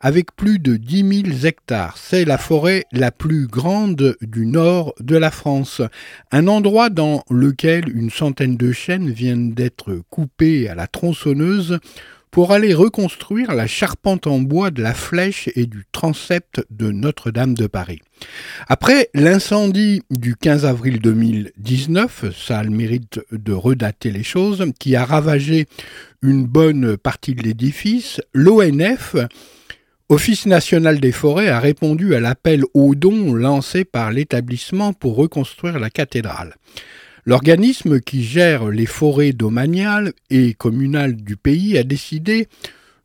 avec 0.00 0.34
plus 0.34 0.58
de 0.58 0.76
10 0.76 1.24
000 1.24 1.46
hectares. 1.46 1.96
C'est 1.98 2.24
la 2.24 2.38
forêt 2.38 2.84
la 2.92 3.10
plus 3.10 3.46
grande 3.46 4.16
du 4.20 4.46
nord 4.46 4.94
de 5.00 5.16
la 5.16 5.30
France, 5.30 5.82
un 6.32 6.48
endroit 6.48 6.90
dans 6.90 7.22
lequel 7.30 7.88
une 7.88 8.10
centaine 8.10 8.56
de 8.56 8.72
chênes 8.72 9.10
viennent 9.10 9.52
d'être 9.52 10.02
coupées 10.10 10.68
à 10.68 10.74
la 10.74 10.86
tronçonneuse 10.86 11.78
pour 12.30 12.52
aller 12.52 12.74
reconstruire 12.74 13.54
la 13.54 13.66
charpente 13.66 14.26
en 14.26 14.38
bois 14.38 14.70
de 14.70 14.82
la 14.82 14.94
flèche 14.94 15.48
et 15.54 15.66
du 15.66 15.84
transept 15.92 16.66
de 16.70 16.90
Notre-Dame 16.90 17.54
de 17.54 17.66
Paris. 17.66 18.00
Après 18.68 19.08
l'incendie 19.14 20.02
du 20.10 20.36
15 20.36 20.66
avril 20.66 21.00
2019, 21.00 22.26
ça 22.36 22.58
a 22.58 22.62
le 22.62 22.70
mérite 22.70 23.20
de 23.32 23.52
redater 23.52 24.10
les 24.10 24.22
choses, 24.22 24.64
qui 24.78 24.96
a 24.96 25.04
ravagé 25.04 25.66
une 26.22 26.44
bonne 26.44 26.96
partie 26.96 27.34
de 27.34 27.42
l'édifice, 27.42 28.20
l'ONF, 28.34 29.16
Office 30.08 30.46
national 30.46 31.00
des 31.00 31.10
forêts, 31.10 31.48
a 31.48 31.58
répondu 31.58 32.14
à 32.14 32.20
l'appel 32.20 32.62
aux 32.74 32.94
dons 32.94 33.34
lancé 33.34 33.84
par 33.84 34.12
l'établissement 34.12 34.92
pour 34.92 35.16
reconstruire 35.16 35.80
la 35.80 35.90
cathédrale. 35.90 36.54
L'organisme 37.28 37.98
qui 37.98 38.22
gère 38.22 38.68
les 38.68 38.86
forêts 38.86 39.32
domaniales 39.32 40.12
et 40.30 40.54
communales 40.54 41.16
du 41.16 41.36
pays 41.36 41.76
a 41.76 41.82
décidé 41.82 42.46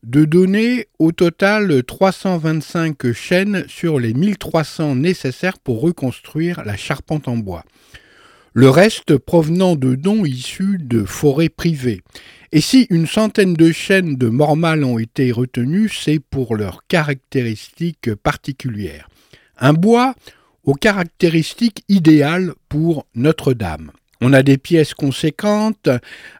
de 0.03 0.25
donner 0.25 0.85
au 0.99 1.11
total 1.11 1.83
325 1.83 3.13
chênes 3.13 3.65
sur 3.67 3.99
les 3.99 4.13
1300 4.13 4.93
nécessaires 4.93 5.57
pour 5.57 5.81
reconstruire 5.81 6.61
la 6.63 6.77
charpente 6.77 7.27
en 7.27 7.37
bois. 7.37 7.63
Le 8.53 8.69
reste 8.69 9.17
provenant 9.17 9.75
de 9.75 9.95
dons 9.95 10.23
issus 10.23 10.77
de 10.79 11.03
forêts 11.03 11.49
privées. 11.49 12.01
Et 12.51 12.61
si 12.61 12.85
une 12.91 13.07
centaine 13.07 13.55
de 13.55 13.71
chênes 13.71 14.17
de 14.17 14.27
Mormal 14.27 14.83
ont 14.83 14.99
été 14.99 15.31
retenus, 15.31 15.99
c'est 15.99 16.19
pour 16.19 16.55
leurs 16.55 16.85
caractéristiques 16.87 18.13
particulières. 18.13 19.09
Un 19.57 19.73
bois 19.73 20.13
aux 20.63 20.75
caractéristiques 20.75 21.83
idéales 21.89 22.53
pour 22.69 23.07
Notre-Dame. 23.15 23.91
On 24.23 24.33
a 24.33 24.43
des 24.43 24.59
pièces 24.59 24.93
conséquentes 24.93 25.89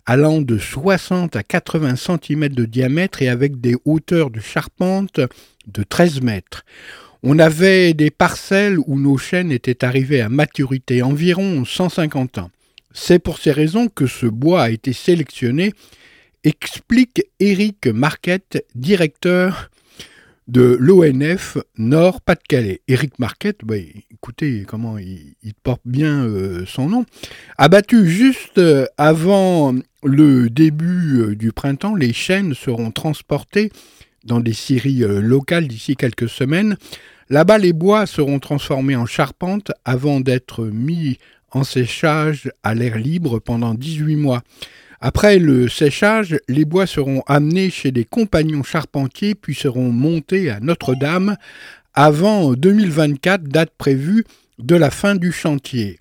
allant 0.06 0.40
de 0.40 0.60
60 0.60 1.36
à 1.36 1.42
80 1.42 1.96
cm 1.96 2.50
de 2.50 2.66
diamètre 2.66 3.24
et 3.24 3.28
avec 3.28 3.60
des 3.60 3.76
hauteurs 3.86 4.30
de 4.30 4.40
charpente 4.40 5.20
de 5.66 5.84
13 5.84 6.22
mètres. 6.22 6.64
On 7.24 7.40
avait 7.40 7.96
des 7.96 8.12
parcelles 8.12 8.78
où 8.78 9.00
nos 9.00 9.18
chênes 9.18 9.52
étaient 9.52 9.84
arrivés 9.84 10.22
à 10.22 10.30
maturité 10.30 11.02
environ 11.02 11.66
150 11.66 12.38
ans. 12.38 12.52
C'est 12.94 13.20
pour 13.20 13.40
ces 13.40 13.52
raisons 13.52 13.88
que 13.88 14.06
ce 14.06 14.28
bois 14.28 14.64
a 14.64 14.70
été 14.70 14.94
sélectionné, 14.94 15.74
explique 16.44 17.24
Éric 17.40 17.88
Marquette, 17.88 18.64
directeur 18.76 19.71
de 20.48 20.78
l'ONF 20.80 21.58
Nord-Pas-de-Calais. 21.78 22.82
Éric 22.88 23.20
Marquette, 23.20 23.60
bah, 23.64 23.76
écoutez 24.12 24.66
comment 24.68 24.98
il, 24.98 25.36
porte 25.64 25.82
bien 25.86 26.26
euh, 26.26 26.66
son 26.66 26.90
nom, 26.90 27.06
abattu 27.58 28.10
juste 28.10 28.58
euh, 28.58 28.86
avant 28.98 29.74
le 30.04 30.50
début 30.50 31.22
euh, 31.22 31.36
du 31.36 31.52
printemps, 31.52 31.96
les 31.96 32.14
chênes 32.14 32.54
seront 32.54 32.92
transportés 32.92 33.72
dans 34.24 34.40
des 34.40 34.54
scieries 34.54 35.04
locales 35.22 35.68
d'ici 35.68 35.96
quelques 35.96 36.30
semaines. 36.30 36.78
Là-bas, 37.30 37.58
les 37.58 37.74
bois 37.74 38.06
seront 38.06 38.40
transformés 38.40 38.96
en 38.96 39.08
charpente 39.08 39.72
avant 39.84 40.20
d'être 40.20 40.66
mis 40.66 41.18
en 41.52 41.64
séchage 41.64 42.52
à 42.62 42.76
l'air 42.76 42.98
libre 42.98 43.40
pendant 43.40 43.74
18 43.74 44.16
mois. 44.18 44.44
Après 45.04 45.40
le 45.40 45.68
séchage, 45.68 46.38
les 46.48 46.64
bois 46.64 46.86
seront 46.86 47.24
amenés 47.26 47.72
chez 47.72 47.92
des 47.92 48.06
compagnons 48.06 48.62
charpentiers 48.62 49.34
puis 49.34 49.56
seront 49.56 49.92
montés 49.92 50.52
à 50.52 50.60
Notre-Dame 50.60 51.38
avant 51.96 52.54
2024, 52.54 53.46
date 53.46 53.72
prévue 53.76 54.26
de 54.60 54.76
la 54.76 54.92
fin 54.92 55.16
du 55.16 55.32
chantier. 55.32 56.00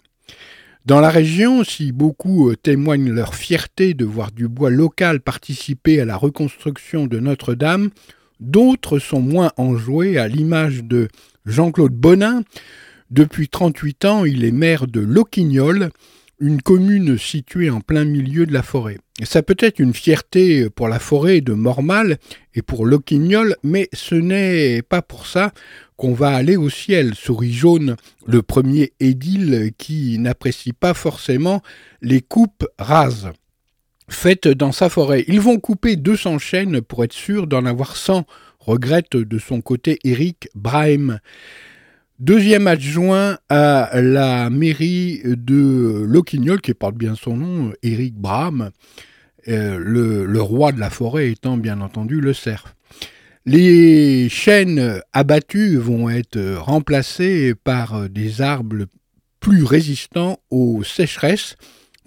Dans 0.84 1.00
la 1.00 1.08
région, 1.08 1.64
si 1.64 1.92
beaucoup 1.92 2.50
euh, 2.50 2.56
témoignent 2.56 3.10
leur 3.10 3.34
fierté 3.34 3.94
de 3.94 4.04
voir 4.04 4.32
du 4.32 4.48
bois 4.48 4.68
local 4.68 5.20
participer 5.20 6.00
à 6.02 6.04
la 6.04 6.16
reconstruction 6.16 7.06
de 7.06 7.20
Notre-Dame, 7.20 7.88
d'autres 8.38 8.98
sont 8.98 9.22
moins 9.22 9.52
enjoués 9.56 10.18
à 10.18 10.28
l'image 10.28 10.84
de 10.84 11.08
Jean-Claude 11.46 11.94
Bonin. 11.94 12.42
Depuis 13.10 13.48
38 13.48 14.04
ans, 14.04 14.24
il 14.26 14.44
est 14.44 14.52
maire 14.52 14.86
de 14.86 15.00
Loquignol, 15.00 15.90
une 16.40 16.62
commune 16.62 17.18
située 17.18 17.70
en 17.70 17.80
plein 17.80 18.04
milieu 18.04 18.46
de 18.46 18.52
la 18.52 18.62
forêt. 18.62 18.98
Ça 19.22 19.42
peut 19.42 19.56
être 19.58 19.78
une 19.78 19.94
fierté 19.94 20.70
pour 20.70 20.88
la 20.88 20.98
forêt 20.98 21.42
de 21.42 21.52
Mormal 21.52 22.16
et 22.54 22.62
pour 22.62 22.86
Loquignol, 22.86 23.56
mais 23.62 23.88
ce 23.92 24.14
n'est 24.14 24.82
pas 24.82 25.02
pour 25.02 25.26
ça 25.26 25.52
qu'on 25.96 26.14
va 26.14 26.30
aller 26.30 26.56
au 26.56 26.70
ciel. 26.70 27.14
Souris 27.14 27.52
jaune, 27.52 27.96
le 28.26 28.40
premier 28.40 28.92
édile 29.00 29.72
qui 29.76 30.18
n'apprécie 30.18 30.72
pas 30.72 30.94
forcément 30.94 31.62
les 32.00 32.22
coupes 32.22 32.66
rases 32.78 33.30
faites 34.08 34.48
dans 34.48 34.72
sa 34.72 34.88
forêt. 34.88 35.24
Ils 35.28 35.40
vont 35.40 35.58
couper 35.58 35.96
200 35.96 36.38
chênes 36.38 36.80
pour 36.80 37.04
être 37.04 37.12
sûr 37.12 37.46
d'en 37.46 37.64
avoir 37.64 37.96
100, 37.96 38.26
regrette 38.58 39.16
de 39.16 39.38
son 39.38 39.60
côté 39.60 39.98
Eric 40.04 40.48
Brahim. 40.54 41.20
Deuxième 42.20 42.66
adjoint 42.66 43.38
à 43.48 43.90
la 43.94 44.50
mairie 44.50 45.22
de 45.24 46.04
Loquignol, 46.06 46.60
qui 46.60 46.74
porte 46.74 46.94
bien 46.94 47.14
son 47.14 47.34
nom, 47.34 47.72
Éric 47.82 48.14
Bram, 48.14 48.72
euh, 49.48 49.78
le, 49.78 50.42
roi 50.42 50.72
de 50.72 50.80
la 50.80 50.90
forêt 50.90 51.30
étant 51.30 51.56
bien 51.56 51.80
entendu 51.80 52.20
le 52.20 52.34
cerf. 52.34 52.74
Les 53.46 54.28
chênes 54.28 55.00
abattus 55.14 55.76
vont 55.76 56.10
être 56.10 56.38
remplacés 56.58 57.54
par 57.54 58.10
des 58.10 58.42
arbres 58.42 58.84
plus 59.40 59.64
résistants 59.64 60.40
aux 60.50 60.84
sécheresses. 60.84 61.56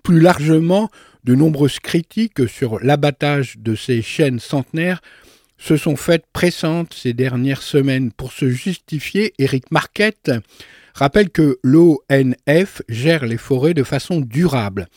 Plus 0.04 0.20
largement, 0.20 0.92
de 1.24 1.34
nombreuses 1.34 1.80
critiques 1.80 2.48
sur 2.48 2.80
l'abattage 2.84 3.58
de 3.58 3.74
ces 3.74 4.04
chênes 4.04 4.40
centenaires 4.40 5.02
se 5.58 5.78
sont 5.78 5.96
faites 5.96 6.26
pressantes 6.34 6.94
ces 6.94 7.14
dernières 7.14 7.62
semaines. 7.62 8.12
Pour 8.12 8.32
se 8.32 8.50
justifier, 8.50 9.34
Eric 9.40 9.72
Marquette 9.72 10.32
rappelle 10.94 11.30
que 11.30 11.60
l'ONF 11.64 12.82
gère 12.90 13.26
les 13.26 13.38
forêts 13.38 13.74
de 13.74 13.84
façon 13.84 14.22
durable. 14.22 14.88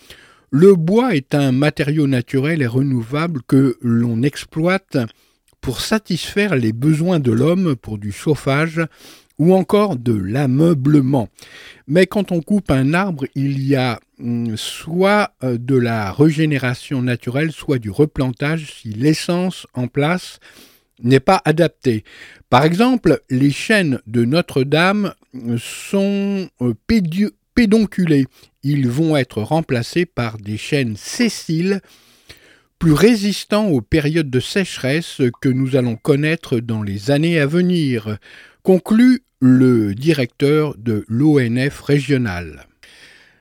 Le 0.50 0.74
bois 0.74 1.14
est 1.14 1.34
un 1.34 1.52
matériau 1.52 2.06
naturel 2.06 2.62
et 2.62 2.66
renouvelable 2.66 3.42
que 3.46 3.76
l'on 3.80 4.22
exploite 4.22 4.96
pour 5.60 5.80
satisfaire 5.80 6.54
les 6.54 6.72
besoins 6.72 7.18
de 7.18 7.32
l'homme 7.32 7.74
pour 7.76 7.98
du 7.98 8.12
chauffage 8.12 8.80
ou 9.38 9.54
encore 9.54 9.96
de 9.96 10.14
l'ameublement. 10.14 11.28
Mais 11.86 12.06
quand 12.06 12.32
on 12.32 12.40
coupe 12.40 12.70
un 12.70 12.94
arbre, 12.94 13.26
il 13.34 13.60
y 13.66 13.74
a 13.76 14.00
soit 14.56 15.34
euh, 15.42 15.58
de 15.58 15.76
la 15.76 16.12
régénération 16.12 17.02
naturelle, 17.02 17.52
soit 17.52 17.78
du 17.78 17.90
replantage 17.90 18.72
si 18.80 18.88
l'essence 18.88 19.66
en 19.74 19.88
place 19.88 20.38
n'est 21.02 21.20
pas 21.20 21.42
adaptée. 21.44 22.04
Par 22.48 22.64
exemple, 22.64 23.20
les 23.28 23.50
chênes 23.50 24.00
de 24.06 24.24
Notre-Dame 24.24 25.12
sont 25.58 26.48
euh, 26.62 26.74
pédonculés. 27.54 28.26
Ils 28.62 28.88
vont 28.88 29.16
être 29.16 29.42
remplacés 29.42 30.06
par 30.06 30.38
des 30.38 30.56
chênes 30.56 30.96
sessiles 30.96 31.80
plus 32.78 32.92
résistants 32.92 33.68
aux 33.68 33.80
périodes 33.80 34.30
de 34.30 34.40
sécheresse 34.40 35.22
que 35.40 35.48
nous 35.48 35.76
allons 35.76 35.96
connaître 35.96 36.60
dans 36.60 36.82
les 36.82 37.10
années 37.10 37.40
à 37.40 37.46
venir, 37.46 38.18
conclut 38.62 39.22
le 39.40 39.94
directeur 39.94 40.74
de 40.76 41.04
l'ONF 41.08 41.80
régional. 41.80 42.66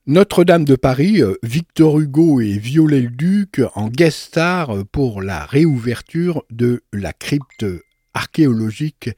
Notre-Dame 0.08 0.64
de 0.64 0.76
Paris, 0.76 1.20
euh, 1.20 1.34
Victor 1.42 1.98
Hugo 1.98 2.40
et 2.40 2.58
Viollet-le-Duc 2.58 3.60
en 3.74 3.88
guest 3.88 4.18
star 4.18 4.84
pour 4.92 5.20
la 5.20 5.44
réouverture 5.44 6.44
de 6.48 6.84
la 6.92 7.12
crypte 7.12 7.66
archéologique. 8.14 9.10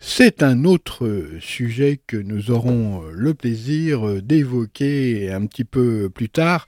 C'est 0.00 0.42
un 0.42 0.64
autre 0.64 1.28
sujet 1.38 2.00
que 2.08 2.16
nous 2.16 2.50
aurons 2.50 3.04
le 3.12 3.34
plaisir 3.34 4.20
d'évoquer 4.20 5.30
un 5.30 5.46
petit 5.46 5.62
peu 5.62 6.10
plus 6.10 6.28
tard. 6.28 6.66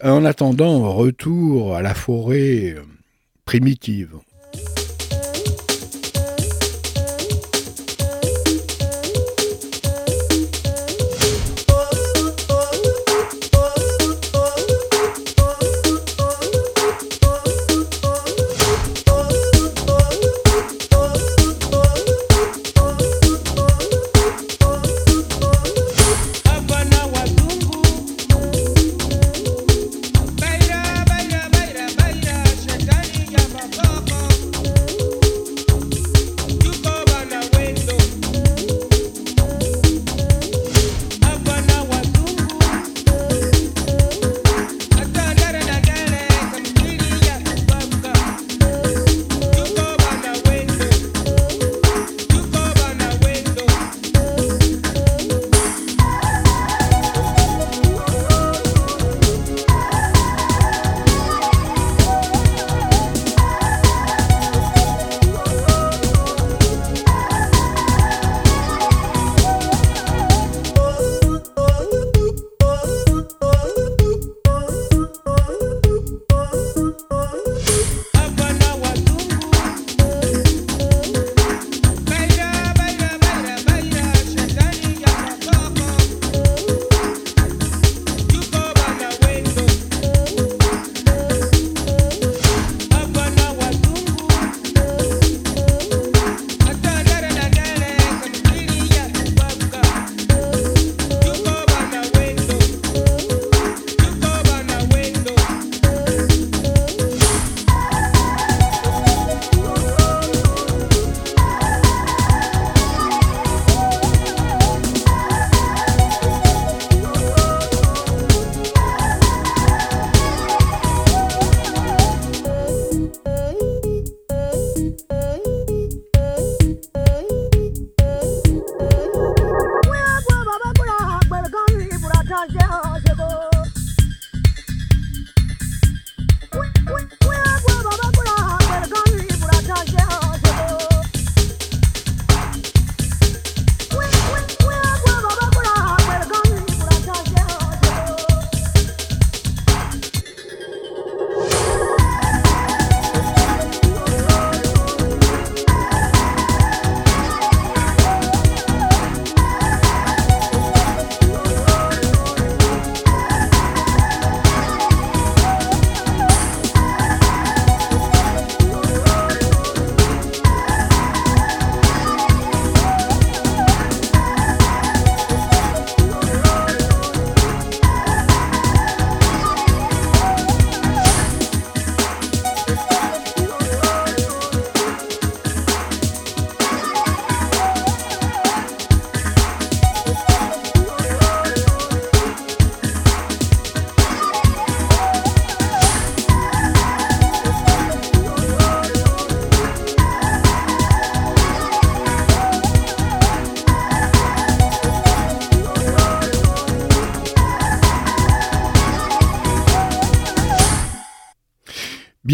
En 0.00 0.24
attendant, 0.24 0.92
retour 0.94 1.74
à 1.74 1.82
la 1.82 1.92
forêt 1.92 2.76
primitive. 3.44 4.14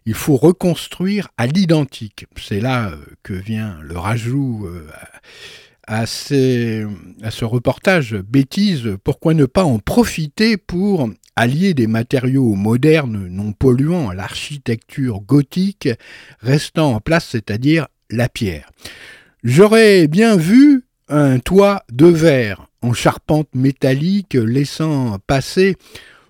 Il 0.06 0.14
faut 0.14 0.36
reconstruire 0.36 1.30
à 1.38 1.48
l'identique. 1.48 2.28
C'est 2.38 2.60
là 2.60 2.92
que 3.24 3.34
vient 3.34 3.80
le 3.82 3.98
rajout 3.98 4.70
à, 5.88 6.06
ce 6.06 6.86
reportage 7.44 8.16
bêtise, 8.16 8.98
pourquoi 9.04 9.34
ne 9.34 9.46
pas 9.46 9.64
en 9.64 9.80
profiter 9.80 10.58
pour 10.58 11.10
allier 11.36 11.74
des 11.74 11.88
matériaux 11.88 12.54
modernes 12.56 13.28
non 13.28 13.52
polluants 13.52 14.10
à 14.10 14.16
l'architecture 14.16 15.22
gothique 15.22 15.90
restant 16.40 16.94
en 16.94 17.00
place, 17.00 17.28
c'est-à-dire 17.32 17.88
la 18.10 18.30
pierre. 18.30 18.72
J'aurais 19.44 20.08
bien 20.08 20.38
vu 20.38 20.86
un 21.08 21.40
toit 21.40 21.84
de 21.92 22.08
verre 22.08 22.68
en 22.82 22.94
charpente 22.94 23.50
métallique 23.54 24.34
laissant 24.34 25.20
passer 25.28 25.76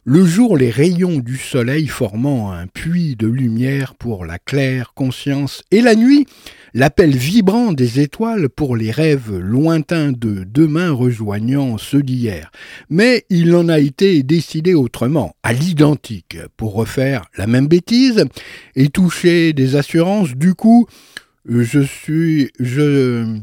le 0.07 0.23
jour, 0.23 0.55
les 0.55 0.69
rayons 0.69 1.17
du 1.17 1.35
soleil 1.35 1.87
formant 1.87 2.51
un 2.51 2.67
puits 2.67 3.15
de 3.15 3.25
lumière 3.25 3.95
pour 3.95 4.23
la 4.23 4.37
claire 4.37 4.93
conscience, 4.93 5.63
et 5.71 5.81
la 5.81 5.95
nuit, 5.95 6.27
l'appel 6.75 7.17
vibrant 7.17 7.73
des 7.73 7.99
étoiles 7.99 8.49
pour 8.49 8.75
les 8.75 8.91
rêves 8.91 9.35
lointains 9.35 10.11
de 10.11 10.43
demain 10.43 10.91
rejoignant 10.91 11.79
ceux 11.79 12.03
d'hier. 12.03 12.51
Mais 12.87 13.25
il 13.31 13.55
en 13.55 13.67
a 13.67 13.79
été 13.79 14.21
décidé 14.21 14.75
autrement, 14.75 15.35
à 15.41 15.53
l'identique, 15.53 16.37
pour 16.55 16.75
refaire 16.75 17.25
la 17.35 17.47
même 17.47 17.67
bêtise 17.67 18.25
et 18.75 18.89
toucher 18.89 19.53
des 19.53 19.75
assurances. 19.75 20.35
Du 20.35 20.53
coup, 20.53 20.85
je 21.49 21.79
suis, 21.79 22.51
je, 22.59 23.39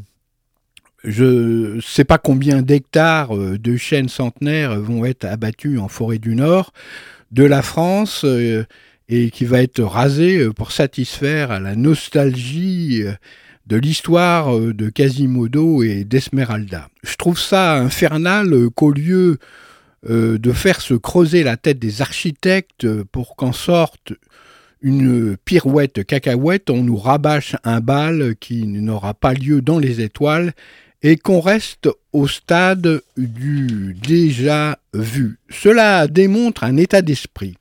je 1.03 1.75
ne 1.75 1.81
sais 1.81 2.05
pas 2.05 2.17
combien 2.17 2.61
d'hectares 2.61 3.35
euh, 3.35 3.57
de 3.57 3.75
chênes 3.75 4.09
centenaires 4.09 4.79
vont 4.79 5.05
être 5.05 5.25
abattus 5.25 5.79
en 5.79 5.87
forêt 5.87 6.17
du 6.17 6.35
Nord 6.35 6.71
de 7.31 7.43
la 7.43 7.61
France 7.61 8.23
euh, 8.23 8.63
et 9.09 9.29
qui 9.29 9.43
va 9.43 9.61
être 9.61 9.83
rasé 9.83 10.37
euh, 10.37 10.53
pour 10.53 10.71
satisfaire 10.71 11.51
à 11.51 11.59
la 11.59 11.75
nostalgie 11.75 13.03
de 13.67 13.77
l'histoire 13.77 14.57
de 14.57 14.89
Quasimodo 14.89 15.83
et 15.83 16.03
d'Esmeralda. 16.03 16.89
Je 17.03 17.15
trouve 17.15 17.39
ça 17.39 17.75
infernal 17.75 18.53
qu'au 18.75 18.91
lieu 18.91 19.37
de 20.05 20.51
faire 20.51 20.81
se 20.81 20.95
creuser 20.95 21.43
la 21.43 21.55
tête 21.55 21.79
des 21.79 22.01
architectes 22.01 22.85
pour 23.03 23.37
qu'en 23.37 23.53
sorte 23.53 24.11
une 24.81 25.37
pirouette 25.37 26.05
cacahuète, 26.05 26.69
on 26.69 26.83
nous 26.83 26.97
rabâche 26.97 27.55
un 27.63 27.79
bal 27.79 28.35
qui 28.37 28.67
n'aura 28.67 29.13
pas 29.13 29.33
lieu 29.33 29.61
dans 29.61 29.79
les 29.79 30.01
étoiles 30.01 30.51
et 31.03 31.17
qu'on 31.17 31.41
reste 31.41 31.89
au 32.13 32.27
stade 32.27 33.01
du 33.17 33.95
déjà 34.01 34.79
vu. 34.93 35.37
Cela 35.49 36.07
démontre 36.07 36.63
un 36.63 36.77
état 36.77 37.01
d'esprit. 37.01 37.55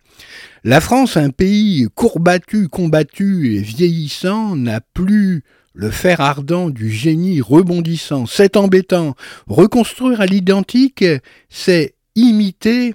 La 0.65 0.81
France, 0.81 1.17
un 1.17 1.31
pays 1.31 1.89
courbattu, 1.97 2.69
combattu 2.69 3.57
et 3.57 3.61
vieillissant, 3.61 4.55
n'a 4.55 4.81
plus 4.81 5.43
le 5.75 5.91
fer 5.91 6.21
ardent 6.21 6.71
du 6.71 6.91
génie 6.91 7.41
rebondissant. 7.41 8.27
C'est 8.27 8.57
embêtant. 8.57 9.17
Reconstruire 9.49 10.21
à 10.21 10.27
l'identique, 10.27 11.05
c'est 11.49 11.95
imiter 12.15 12.95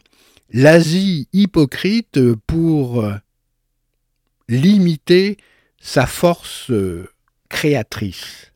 l'Asie 0.53 1.27
hypocrite 1.33 2.19
pour 2.45 3.03
limiter 4.47 5.37
sa 5.81 6.05
force 6.05 6.71
créatrice. 7.49 8.51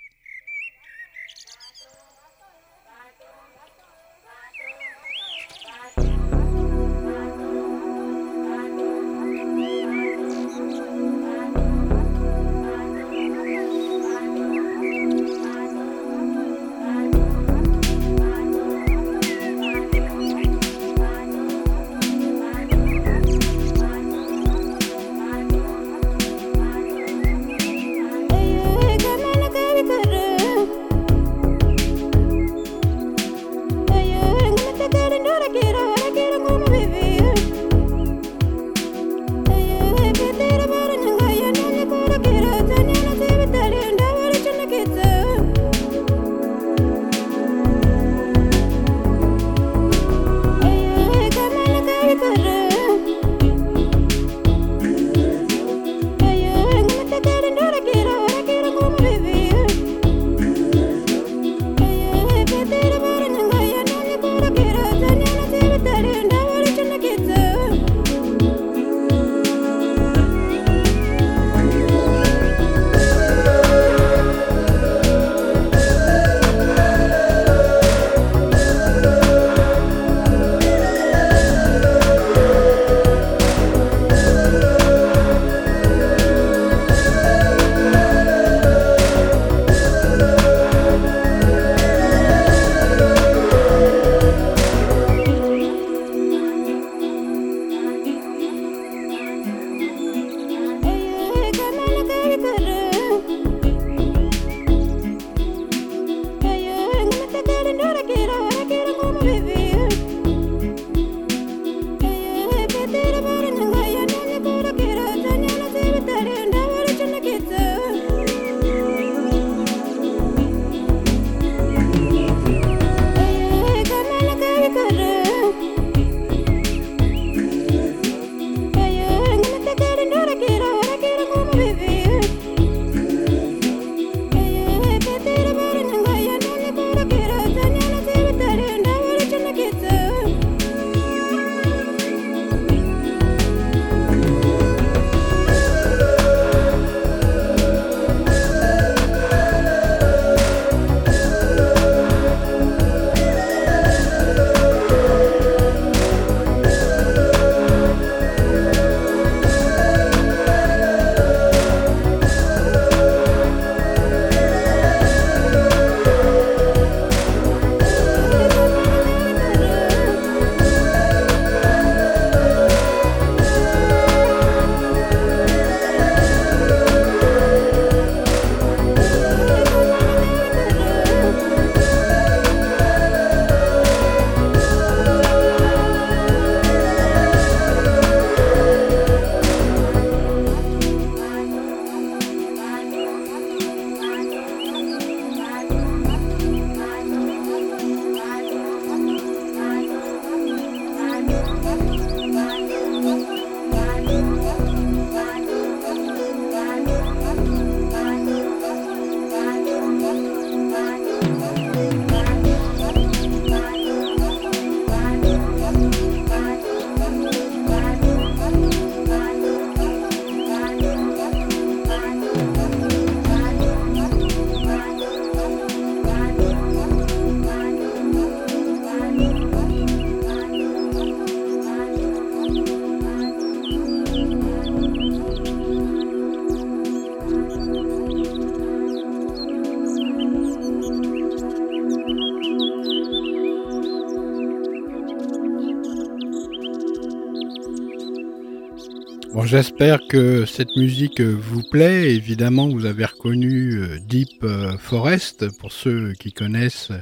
J'espère 249.51 249.99
que 250.07 250.45
cette 250.45 250.77
musique 250.77 251.19
vous 251.19 251.61
plaît. 251.71 252.15
Évidemment, 252.15 252.69
vous 252.69 252.85
avez 252.85 253.03
reconnu 253.03 253.73
euh, 253.73 253.99
Deep 253.99 254.45
euh, 254.45 254.77
Forest 254.77 255.45
pour 255.57 255.73
ceux 255.73 256.13
qui 256.13 256.31
connaissent 256.31 256.93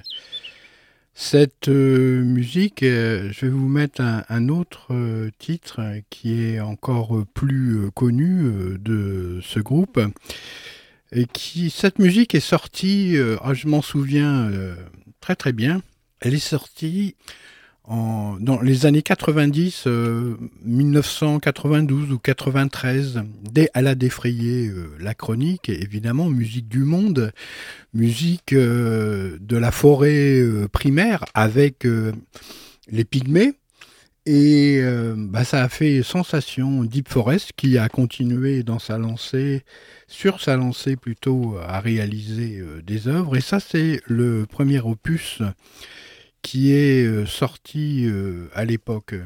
cette 1.14 1.68
euh, 1.68 2.24
musique. 2.24 2.80
Je 2.82 3.39
vais 3.41 3.52
vous 3.52 3.68
mettre 3.68 4.02
un, 4.02 4.50
autre 4.50 4.89
titre 5.38 5.80
qui 6.10 6.41
est 6.41 6.60
encore 6.60 7.24
plus 7.36 7.91
connu 7.91 8.80
de 8.80 9.39
ce 9.43 9.60
groupe. 9.60 10.00
Et 11.12 11.26
qui, 11.26 11.70
cette 11.70 12.00
musique 12.00 12.34
est 12.34 12.39
sortie, 12.39 13.16
ah, 13.43 13.54
je 13.54 13.68
m'en 13.68 13.84
souviens 13.84 14.50
très 15.22 15.36
très 15.36 15.54
bien. 15.54 15.84
Elle 16.20 16.34
est 16.34 16.39
sortie 16.39 17.16
dans 17.89 18.61
les 18.61 18.85
années 18.85 19.01
90, 19.01 19.87
1992 20.63 22.09
euh, 22.09 22.13
ou 22.13 22.19
93, 22.19 23.23
dès, 23.41 23.69
elle 23.73 23.87
a 23.87 23.95
défrayé 23.95 24.67
euh, 24.67 24.95
la 24.99 25.15
chronique, 25.15 25.69
évidemment, 25.69 26.29
musique 26.29 26.67
du 26.67 26.79
monde, 26.79 27.31
musique 27.93 28.53
euh, 28.53 29.37
de 29.41 29.57
la 29.57 29.71
forêt 29.71 30.43
primaire 30.71 31.25
avec 31.33 31.87
les 32.89 33.05
pygmées. 33.05 33.53
Et 34.25 34.83
bah, 35.15 35.43
ça 35.43 35.63
a 35.63 35.69
fait 35.69 36.03
sensation 36.03 36.83
Deep 36.83 37.09
Forest 37.09 37.53
qui 37.55 37.79
a 37.79 37.89
continué 37.89 38.61
dans 38.61 38.77
sa 38.77 38.99
lancée, 38.99 39.63
sur 40.07 40.39
sa 40.39 40.55
lancée 40.55 40.95
plutôt, 40.95 41.57
à 41.65 41.79
réaliser 41.79 42.61
des 42.83 43.07
œuvres. 43.07 43.35
Et 43.37 43.41
ça, 43.41 43.59
c'est 43.59 44.01
le 44.05 44.45
premier 44.45 44.79
opus 44.81 45.41
qui 46.41 46.73
est 46.73 47.05
euh, 47.05 47.25
sorti 47.25 48.05
euh, 48.05 48.47
à 48.53 48.65
l'époque. 48.65 49.13
Euh, 49.13 49.25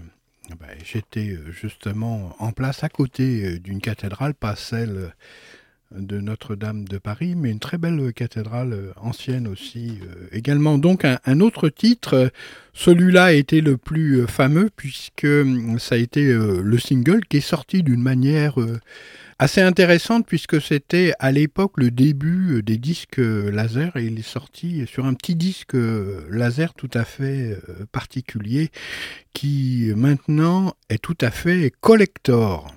ben, 0.59 0.69
j'étais 0.83 1.37
justement 1.51 2.35
en 2.39 2.51
place 2.51 2.83
à 2.83 2.89
côté 2.89 3.59
d'une 3.59 3.79
cathédrale, 3.79 4.33
pas 4.33 4.57
celle 4.57 5.13
de 5.91 6.19
Notre-Dame 6.19 6.85
de 6.85 6.97
Paris, 6.97 7.35
mais 7.35 7.49
une 7.49 7.59
très 7.59 7.77
belle 7.77 8.11
cathédrale 8.13 8.93
ancienne 8.97 9.47
aussi 9.47 9.99
également. 10.33 10.77
Donc 10.77 11.05
un, 11.05 11.39
autre 11.39 11.69
titre, 11.69 12.29
celui-là 12.73 13.25
a 13.25 13.31
été 13.31 13.61
le 13.61 13.77
plus 13.77 14.27
fameux 14.27 14.69
puisque 14.75 15.27
ça 15.79 15.95
a 15.95 15.97
été 15.97 16.25
le 16.33 16.77
single 16.77 17.25
qui 17.25 17.37
est 17.37 17.41
sorti 17.41 17.81
d'une 17.81 18.03
manière 18.03 18.55
assez 19.43 19.59
intéressante 19.59 20.25
puisque 20.25 20.61
c'était 20.61 21.11
à 21.19 21.29
l'époque 21.33 21.73
le 21.75 21.91
début 21.91 22.63
des 22.63 22.77
disques 22.77 23.17
laser 23.17 23.97
et 23.97 24.05
il 24.05 24.17
est 24.17 24.21
sorti 24.21 24.87
sur 24.87 25.05
un 25.05 25.13
petit 25.15 25.35
disque 25.35 25.75
laser 26.29 26.73
tout 26.73 26.89
à 26.93 27.03
fait 27.03 27.51
euh, 27.51 27.85
particulier 27.91 28.69
qui 29.33 29.91
maintenant 29.97 30.75
est 30.89 31.01
tout 31.01 31.17
à 31.19 31.29
fait 31.29 31.73
collector. 31.81 32.73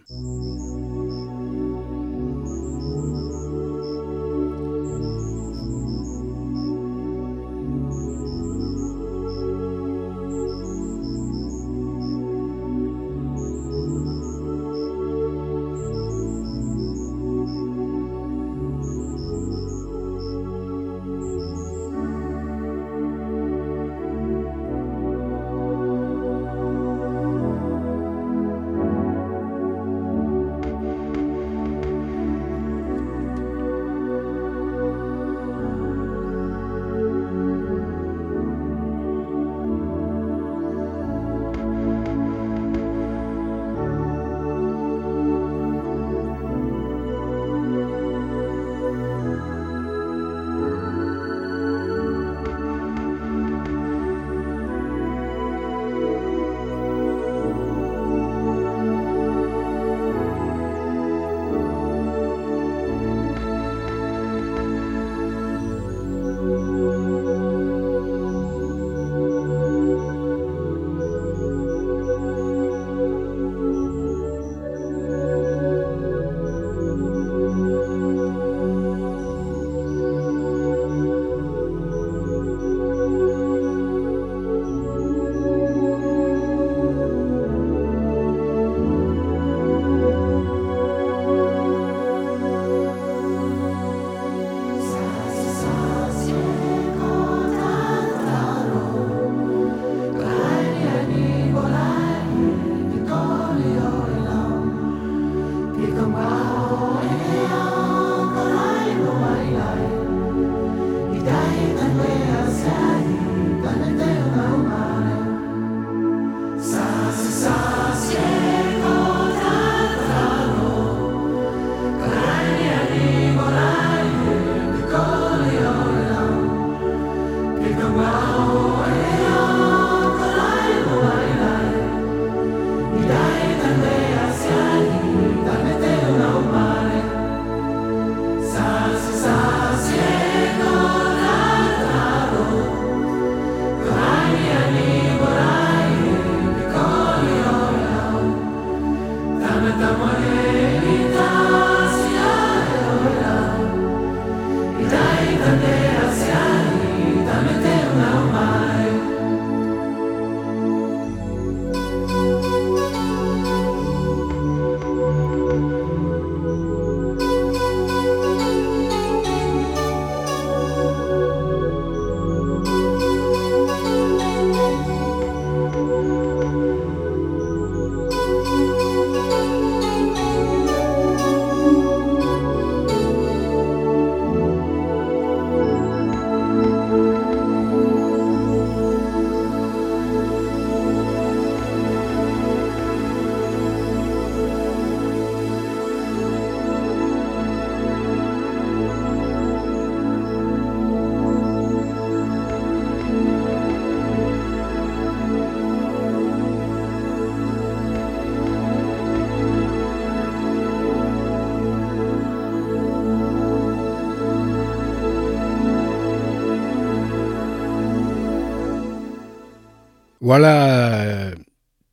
Voilà, 220.26 221.02
euh, 221.04 221.34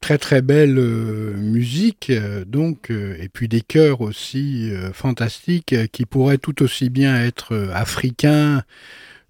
très 0.02 0.18
très 0.18 0.42
belle 0.42 0.80
euh, 0.80 1.36
musique, 1.38 2.10
euh, 2.10 2.44
donc, 2.46 2.90
et 2.90 3.30
puis 3.32 3.48
des 3.48 3.62
chœurs 3.62 4.02
aussi 4.02 4.74
fantastiques 4.92 5.76
qui 5.92 6.08
pourraient 6.08 6.40
tout 6.40 6.64
aussi 6.64 6.90
bien 6.90 7.16
être 7.24 7.70
africains 7.76 8.64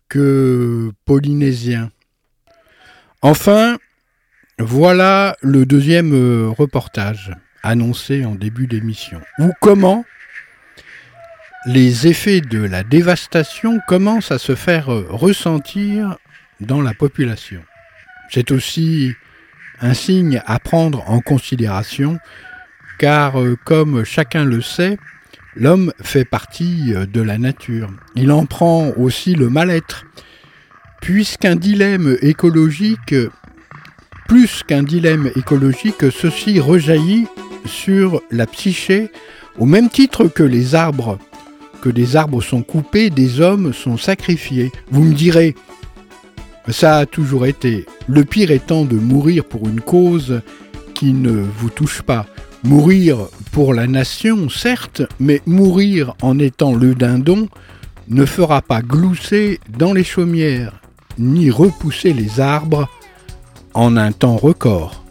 que 0.08 0.93
polynésiens. 1.04 1.91
Enfin, 3.22 3.78
voilà 4.58 5.36
le 5.41 5.66
deuxième 5.66 6.47
reportage 6.51 7.34
annoncé 7.62 8.24
en 8.24 8.36
début 8.36 8.68
d'émission, 8.68 9.20
ou 9.38 9.51
comment 9.60 10.06
les 11.66 12.08
effets 12.08 12.39
de 12.39 12.60
la 12.60 12.84
dévastation 12.84 13.82
commencent 13.86 14.32
à 14.32 14.39
se 14.39 14.56
faire 14.56 14.86
ressentir 14.88 16.18
dans 16.62 16.82
la 16.82 16.93
population. 16.93 17.62
C'est 18.30 18.52
aussi 18.52 19.14
un 19.80 19.94
signe 19.94 20.42
à 20.46 20.60
prendre 20.60 21.04
en 21.10 21.20
considération, 21.20 22.18
car 23.00 23.40
euh, 23.40 23.58
comme 23.66 24.04
chacun 24.06 24.46
le 24.46 24.62
sait, 24.62 24.98
l'homme 25.56 25.94
fait 26.02 26.26
partie 26.26 26.94
euh, 26.94 27.06
de 27.06 27.22
la 27.22 27.38
nature. 27.38 27.90
Il 28.16 28.32
en 28.32 28.46
prend 28.46 28.92
aussi 28.98 29.36
le 29.36 29.50
mal-être, 29.50 30.06
puisqu'un 31.02 31.56
dilemme 31.56 32.18
écologique, 32.22 33.14
plus 34.28 34.64
qu'un 34.64 34.84
dilemme 34.84 35.30
écologique, 35.36 36.12
ceci 36.12 36.60
rejaillit 36.60 37.28
sur 37.66 38.22
la 38.32 38.48
psyché 38.48 39.12
au 39.58 39.66
même 39.66 39.90
titre 39.90 40.28
que 40.28 40.44
les 40.44 40.76
arbres. 40.76 41.20
Que 41.82 41.90
des 41.90 42.16
arbres 42.16 42.42
sont 42.42 42.64
coupés, 42.64 43.10
des 43.10 43.42
hommes 43.42 43.74
sont 43.74 43.98
sacrifiés. 43.98 44.72
Vous 44.90 45.04
me 45.04 45.14
direz, 45.14 45.56
ça 46.70 46.97
a 46.97 47.05
toujours 47.05 47.45
été. 47.45 47.86
Le 48.07 48.24
pire 48.24 48.51
étant 48.51 48.86
de 48.86 48.95
mourir 48.95 49.45
pour 49.45 49.68
une 49.68 49.82
cause 49.82 50.41
qui 50.93 51.14
ne 51.14 51.32
vous 51.32 51.70
touche 51.70 52.01
pas. 52.01 52.26
Mourir 52.64 53.18
pour 53.51 53.74
la 53.74 53.88
nation, 53.88 54.49
certes, 54.49 55.01
mais 55.20 55.41
mourir 55.45 56.16
en 56.22 56.39
étant 56.39 56.74
le 56.74 56.95
dindon 56.95 57.49
ne 58.07 58.26
fera 58.26 58.61
pas 58.61 58.82
glousser 58.82 59.59
dans 59.78 59.93
les 59.93 60.03
chaumières, 60.03 60.82
ni 61.18 61.51
repousser 61.51 62.14
les 62.14 62.39
arbres 62.39 62.88
en 63.74 63.97
un 63.97 64.11
temps 64.11 64.38
record. 64.38 65.03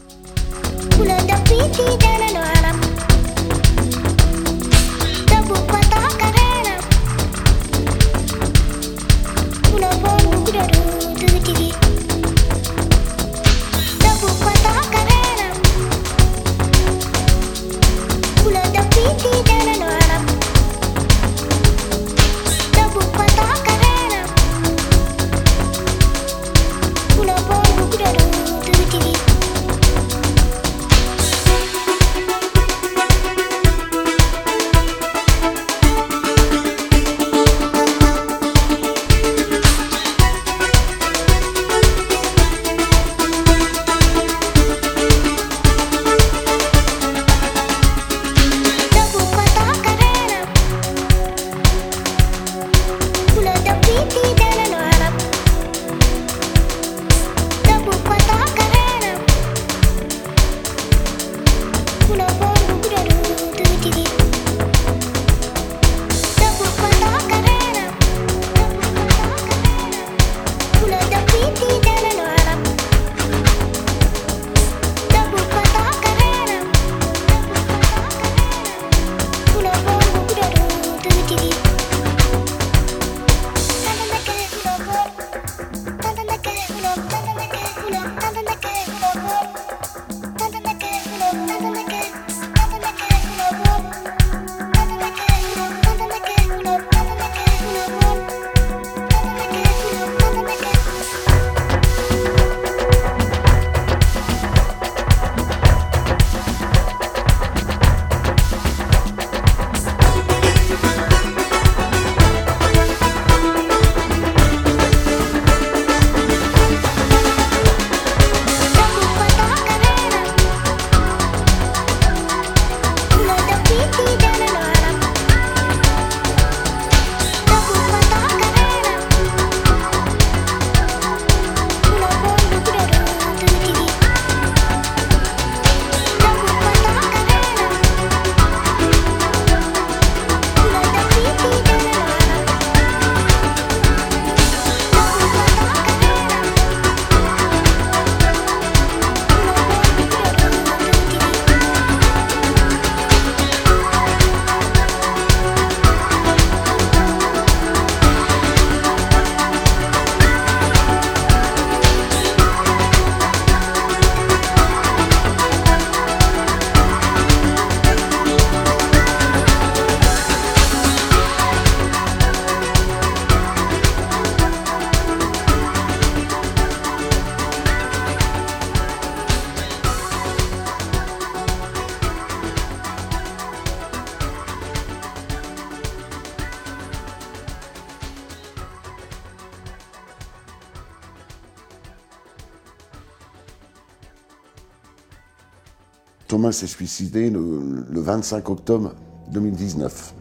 S'est 196.53 196.67
suicidé 196.67 197.29
le, 197.29 197.85
le 197.89 198.01
25 198.01 198.49
octobre 198.49 198.93
2019 199.31 200.13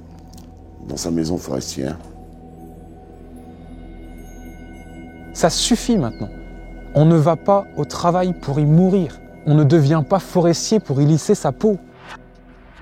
dans 0.88 0.96
sa 0.96 1.10
maison 1.10 1.38
forestière. 1.38 1.96
Ça 5.34 5.50
suffit 5.50 5.96
maintenant. 5.96 6.28
On 6.94 7.06
ne 7.06 7.16
va 7.16 7.36
pas 7.36 7.66
au 7.76 7.84
travail 7.84 8.34
pour 8.38 8.60
y 8.60 8.66
mourir. 8.66 9.20
On 9.46 9.54
ne 9.54 9.64
devient 9.64 10.02
pas 10.08 10.18
forestier 10.18 10.78
pour 10.78 11.00
y 11.00 11.06
lisser 11.06 11.34
sa 11.34 11.52
peau. 11.52 11.78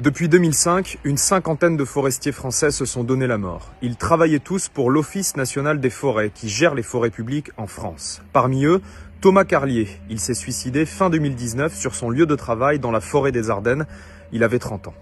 Depuis 0.01 0.29
2005, 0.29 0.99
une 1.05 1.19
cinquantaine 1.19 1.77
de 1.77 1.85
forestiers 1.85 2.33
français 2.33 2.71
se 2.71 2.87
sont 2.87 3.05
donné 3.05 3.27
la 3.27 3.37
mort. 3.37 3.71
Ils 3.83 3.97
travaillaient 3.97 4.39
tous 4.39 4.69
pour 4.69 4.91
l'Office 4.91 5.37
national 5.37 5.79
des 5.79 5.91
forêts, 5.91 6.31
qui 6.35 6.49
gère 6.49 6.75
les 6.75 6.83
forêts 6.83 7.11
publiques 7.11 7.51
en 7.59 7.67
France. 7.67 8.23
Parmi 8.33 8.65
eux, 8.65 8.81
Thomas 9.21 9.45
Carlier. 9.45 9.87
Il 10.09 10.19
s'est 10.19 10.33
suicidé 10.33 10.87
fin 10.87 11.11
2019 11.11 11.77
sur 11.77 11.95
son 11.95 12.09
lieu 12.09 12.25
de 12.25 12.35
travail 12.37 12.79
dans 12.79 12.91
la 12.91 13.01
forêt 13.01 13.33
des 13.33 13.51
Ardennes. 13.51 13.85
Il 14.33 14.43
avait 14.43 14.59
30 14.59 14.89
ans. 14.89 14.95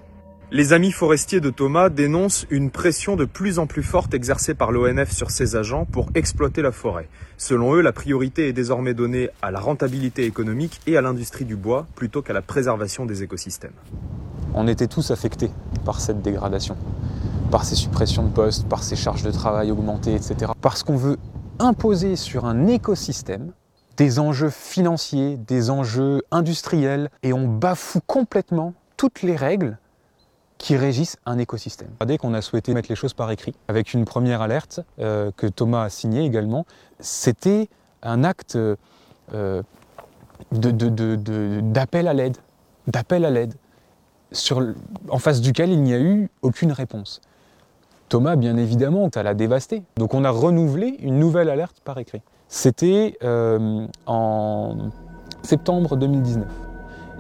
Les 0.51 0.73
amis 0.73 0.91
forestiers 0.91 1.41
de 1.41 1.51
Thomas 1.51 1.89
dénoncent 1.89 2.45
une 2.51 2.73
pression 2.73 3.14
de 3.14 3.25
plus 3.25 3.61
en 3.61 3.69
plus 3.69 3.85
forte 3.85 4.14
exercée 4.14 4.55
par 4.55 4.73
l'ONF 4.73 5.12
sur 5.12 5.31
ses 5.31 5.55
agents 5.55 5.85
pour 5.85 6.09
exploiter 6.16 6.62
la 6.62 6.73
forêt. 6.73 7.09
Selon 7.37 7.77
eux, 7.77 7.81
la 7.81 7.93
priorité 7.93 8.49
est 8.49 8.53
désormais 8.53 8.93
donnée 8.93 9.31
à 9.41 9.53
la 9.53 9.61
rentabilité 9.61 10.25
économique 10.25 10.81
et 10.89 10.97
à 10.97 11.01
l'industrie 11.01 11.45
du 11.45 11.55
bois 11.55 11.87
plutôt 11.95 12.21
qu'à 12.21 12.33
la 12.33 12.43
préservation 12.43 13.07
des 13.07 13.23
écosystèmes. 13.23 13.71
On 14.53 14.66
était 14.66 14.89
tous 14.89 15.12
affectés 15.12 15.51
par 15.85 16.01
cette 16.01 16.23
dégradation, 16.23 16.77
par 17.53 17.64
ces 17.64 17.77
suppressions 17.77 18.25
de 18.25 18.33
postes, 18.33 18.69
par 18.69 18.83
ces 18.83 18.97
charges 18.97 19.23
de 19.23 19.31
travail 19.31 19.71
augmentées, 19.71 20.16
etc. 20.16 20.51
Parce 20.61 20.83
qu'on 20.83 20.97
veut 20.97 21.19
imposer 21.61 22.16
sur 22.16 22.47
un 22.47 22.66
écosystème 22.66 23.53
des 23.99 24.20
enjeux 24.20 24.49
financiers, 24.49 25.36
des 25.36 25.70
enjeux 25.70 26.22
industriels, 26.30 27.11
et 27.22 27.32
on 27.32 27.46
bafoue 27.46 28.01
complètement 28.07 28.72
toutes 28.96 29.22
les 29.22 29.36
règles 29.36 29.76
qui 30.57 30.76
régissent 30.76 31.18
un 31.26 31.38
écosystème. 31.38 31.90
Dès 32.07 32.16
qu'on 32.16 32.32
a 32.32 32.40
souhaité 32.40 32.72
mettre 32.74 32.88
les 32.88 32.96
choses 32.96 33.12
par 33.12 33.30
écrit, 33.30 33.55
avec 33.68 33.92
une 33.94 34.05
première 34.05 34.40
alerte 34.40 34.80
euh, 34.99 35.30
que 35.36 35.46
Thomas 35.46 35.82
a 35.82 35.90
signée 35.90 36.24
également, 36.24 36.64
c'était 37.01 37.68
un 38.03 38.24
acte 38.24 38.57
euh, 38.57 39.62
d'appel 40.53 42.09
à 42.09 42.14
l'aide, 42.14 42.38
d'appel 42.86 43.24
à 43.24 43.30
l'aide, 43.30 43.55
en 45.09 45.18
face 45.18 45.40
duquel 45.40 45.70
il 45.70 45.82
n'y 45.82 45.94
a 45.94 46.01
eu 46.01 46.28
aucune 46.42 46.72
réponse. 46.72 47.20
Thomas, 48.09 48.36
bien 48.36 48.57
évidemment, 48.57 49.11
l'a 49.14 49.34
dévasté. 49.34 49.82
Donc 49.96 50.14
on 50.14 50.24
a 50.24 50.30
renouvelé 50.30 50.96
une 51.01 51.18
nouvelle 51.18 51.51
alerte 51.51 51.80
par 51.84 51.99
écrit. 51.99 52.22
C'était 52.49 53.18
euh, 53.22 53.86
en 54.07 54.74
septembre 55.42 55.96
2019. 55.96 56.46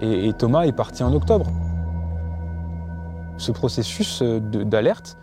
Et, 0.00 0.32
Thomas 0.32 0.62
est 0.62 0.72
parti 0.72 1.02
en 1.02 1.12
octobre. 1.12 1.46
Ce 3.36 3.52
processus 3.52 4.22
euh, 4.22 4.40
d'alerte 4.40 5.18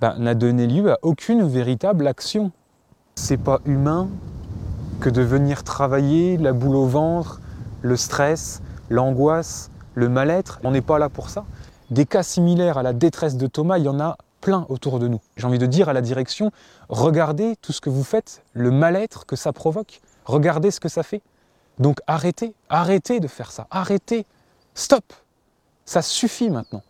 ben, 0.00 0.14
n'a 0.18 0.34
donné 0.34 0.66
lieu 0.66 0.92
à 0.92 0.98
aucune 1.00 1.42
véritable 1.48 2.06
action. 2.06 2.52
C'est 3.14 3.38
pas 3.38 3.60
humain 3.64 4.08
que 5.00 5.08
de 5.08 5.22
venir 5.22 5.64
travailler, 5.64 6.36
la 6.36 6.52
boule 6.52 6.76
au 6.76 6.86
ventre, 6.86 7.40
le 7.80 7.96
stress, 7.96 8.60
l'angoisse, 8.90 9.70
le 9.94 10.10
mal-être. 10.10 10.60
On 10.64 10.70
n'est 10.70 10.82
pas 10.82 10.98
là 10.98 11.08
pour 11.08 11.30
ça. 11.30 11.44
Des 11.90 12.04
cas 12.04 12.22
similaires 12.22 12.76
à 12.76 12.82
la 12.82 12.92
détresse 12.92 13.38
de 13.38 13.46
Thomas, 13.46 13.78
il 13.78 13.84
y 13.84 13.88
en 13.88 14.00
a 14.00 14.18
autour 14.68 14.98
de 14.98 15.08
nous. 15.08 15.20
J'ai 15.36 15.46
envie 15.46 15.58
de 15.58 15.66
dire 15.66 15.88
à 15.88 15.92
la 15.92 16.00
direction, 16.00 16.50
regardez 16.88 17.56
tout 17.56 17.72
ce 17.72 17.80
que 17.80 17.90
vous 17.90 18.04
faites, 18.04 18.42
le 18.52 18.70
mal-être 18.70 19.26
que 19.26 19.36
ça 19.36 19.52
provoque. 19.52 20.00
Regardez 20.24 20.70
ce 20.70 20.80
que 20.80 20.88
ça 20.88 21.02
fait. 21.02 21.22
Donc 21.78 21.98
arrêtez, 22.06 22.54
arrêtez 22.68 23.20
de 23.20 23.28
faire 23.28 23.50
ça, 23.52 23.66
arrêtez. 23.70 24.24
Stop. 24.74 25.04
Ça 25.84 26.02
suffit 26.02 26.50
maintenant. 26.50 26.82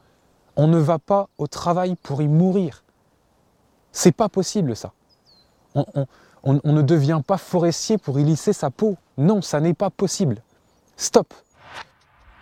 On 0.56 0.68
ne 0.68 0.78
va 0.78 0.98
pas 0.98 1.28
au 1.38 1.46
travail 1.46 1.96
pour 2.02 2.22
y 2.22 2.28
mourir. 2.28 2.82
C'est 3.92 4.12
pas 4.12 4.28
possible 4.28 4.76
ça. 4.76 4.92
On- 5.74 5.84
on 6.44 6.72
ne 6.72 6.82
devient 6.82 7.20
pas 7.26 7.38
forestier 7.38 7.98
pour 7.98 8.20
y 8.20 8.24
lisser 8.24 8.52
sa 8.52 8.70
peau. 8.70 8.96
Non, 9.18 9.42
ça 9.42 9.60
n'est 9.60 9.74
pas 9.74 9.90
possible. 9.90 10.42
Stop. 10.96 11.34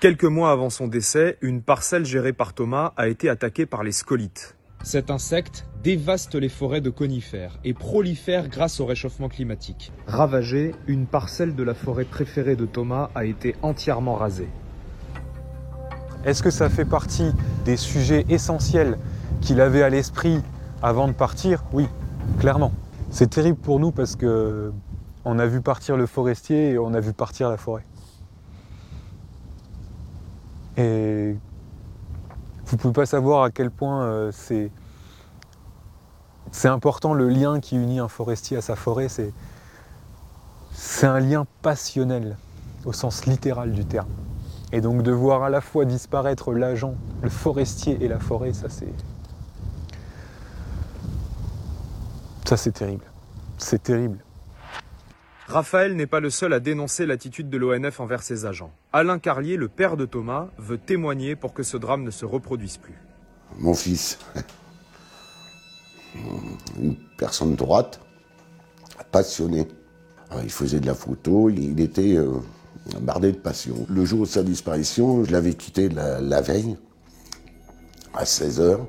Quelques 0.01 0.25
mois 0.25 0.51
avant 0.53 0.69
son 0.69 0.87
décès, 0.87 1.39
une 1.41 1.63
parcelle 1.63 2.05
gérée 2.05 2.35
par 2.35 2.53
Thomas 2.53 2.93
a 2.97 3.09
été 3.09 3.31
attaquée 3.31 3.65
par 3.65 3.83
les 3.83 3.93
scolites. 3.93 4.55
Cet 4.85 5.11
insecte 5.11 5.67
dévaste 5.83 6.35
les 6.35 6.51
forêts 6.51 6.83
de 6.83 6.91
conifères 6.91 7.59
et 7.65 7.73
prolifère 7.73 8.49
grâce 8.49 8.81
au 8.81 8.87
réchauffement 8.87 9.31
climatique. 9.31 9.93
Ravagée, 10.07 10.75
une 10.87 11.07
parcelle 11.07 11.55
de 11.55 11.63
la 11.63 11.73
forêt 11.73 12.05
préférée 12.05 12.55
de 12.55 12.67
Thomas 12.67 13.09
a 13.15 13.25
été 13.25 13.57
entièrement 13.63 14.15
rasée. 14.15 14.51
Est-ce 16.27 16.43
que 16.43 16.51
ça 16.51 16.69
fait 16.69 16.85
partie 16.85 17.33
des 17.65 17.79
sujets 17.79 18.27
essentiels 18.29 18.99
qu'il 19.41 19.63
avait 19.63 19.83
à 19.83 19.89
l'esprit 19.89 20.43
avant 20.83 21.09
de 21.09 21.15
partir? 21.15 21.65
Oui, 21.73 21.89
clairement. 22.39 22.73
C'est 23.09 23.31
terrible 23.31 23.59
pour 23.59 23.81
nous 23.81 23.91
parce 23.91 24.17
que 24.17 24.71
on 25.25 25.39
a 25.39 25.47
vu 25.47 25.63
partir 25.63 25.97
le 25.97 26.05
forestier 26.05 26.73
et 26.73 26.79
on 26.79 26.93
a 26.93 27.01
vu 27.01 27.15
partir 27.15 27.49
la 27.49 27.57
forêt. 27.57 27.87
Et 30.77 31.37
vous 32.67 32.77
pouvez 32.77 32.95
pas 32.95 33.07
savoir 33.07 33.45
à 33.45 33.51
quel 33.51 33.71
point 33.71 34.05
euh, 34.05 34.31
c'est 34.33 34.71
c'est 36.51 36.69
important 36.69 37.15
le 37.15 37.29
lien 37.29 37.59
qui 37.61 37.77
unit 37.77 37.99
un 37.99 38.09
forestier 38.09 38.57
à 38.57 38.61
sa 38.61 38.77
forêt. 38.77 39.09
C'est 39.09 39.33
c'est 40.73 41.07
un 41.07 41.21
lien 41.21 41.47
passionnel 41.63 42.37
au 42.85 42.93
sens 42.93 43.27
littéral 43.27 43.73
du 43.73 43.85
terme. 43.85 44.09
Et 44.73 44.81
donc 44.81 45.03
de 45.03 45.13
voir 45.13 45.43
à 45.43 45.51
la 45.51 45.61
fois 45.61 45.85
disparaître 45.85 46.53
l'agent, 46.53 46.95
le 47.23 47.31
forestier 47.31 48.03
et 48.03 48.09
la 48.09 48.19
forêt, 48.19 48.53
ça 48.53 48.69
c'est. 48.69 48.93
Ça 52.45 52.57
c'est 52.57 52.73
terrible. 52.73 53.05
C'est 53.59 53.83
terrible. 53.83 54.19
Raphaël 55.55 55.95
n'est 55.95 56.09
pas 56.09 56.19
le 56.19 56.31
seul 56.31 56.53
à 56.53 56.59
dénoncer 56.59 57.07
l'attitude 57.07 57.49
de 57.49 57.57
l'ONF 57.57 58.01
envers 58.01 58.25
ses 58.25 58.45
agents. 58.45 58.73
Alain 58.93 59.21
Carlier, 59.21 59.57
le 59.57 59.69
père 59.69 59.97
de 59.97 60.05
Thomas, 60.05 60.49
veut 60.59 60.79
témoigner 60.79 61.37
pour 61.37 61.55
que 61.55 61.63
ce 61.63 61.77
drame 61.77 62.03
ne 62.03 62.11
se 62.11 62.25
reproduise 62.25 62.77
plus. 62.77 62.99
Mon 63.61 63.73
fils, 63.73 64.19
une 66.83 66.97
personne 67.17 67.55
droite, 67.55 68.01
passionné. 69.13 69.69
Alors, 70.29 70.43
il 70.43 70.51
faisait 70.51 70.81
de 70.81 70.87
la 70.87 70.95
photo, 70.97 71.49
il 71.51 71.79
était 71.79 72.17
euh, 72.17 72.33
bardé 73.01 73.31
de 73.31 73.39
passion. 73.39 73.87
Le 73.89 74.05
jour 74.05 74.23
de 74.23 74.27
sa 74.27 74.43
disparition, 74.43 75.23
je 75.23 75.31
l'avais 75.31 75.55
quitté 75.55 75.89
la, 75.89 76.21
la 76.21 76.41
veille, 76.41 76.77
à 78.13 78.25
16h. 78.25 78.81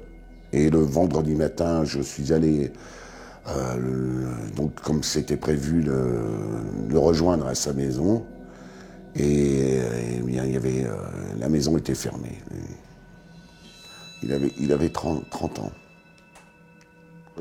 Et 0.52 0.72
le 0.72 0.80
vendredi 0.80 1.36
matin, 1.36 1.84
je 1.84 2.02
suis 2.02 2.34
allé, 2.34 2.74
euh, 3.48 4.34
donc 4.56 4.80
comme 4.82 5.04
c'était 5.04 5.38
prévu, 5.38 5.82
le, 5.82 6.16
le 6.90 7.00
rejoindre 7.00 7.48
à 7.48 7.56
sa 7.56 7.74
maison. 7.74 8.26
Et, 9.18 9.78
eh 10.18 10.22
bien, 10.24 10.44
il 10.46 10.54
y 10.54 10.58
avait, 10.58 10.84
euh, 10.86 10.96
la 11.40 11.48
maison 11.48 11.78
était 11.78 11.96
fermée. 11.96 12.38
Il 14.24 14.34
avait, 14.34 14.52
il 14.60 14.72
avait 14.74 14.90
30, 14.90 15.30
30 15.30 15.60
ans. 15.60 15.72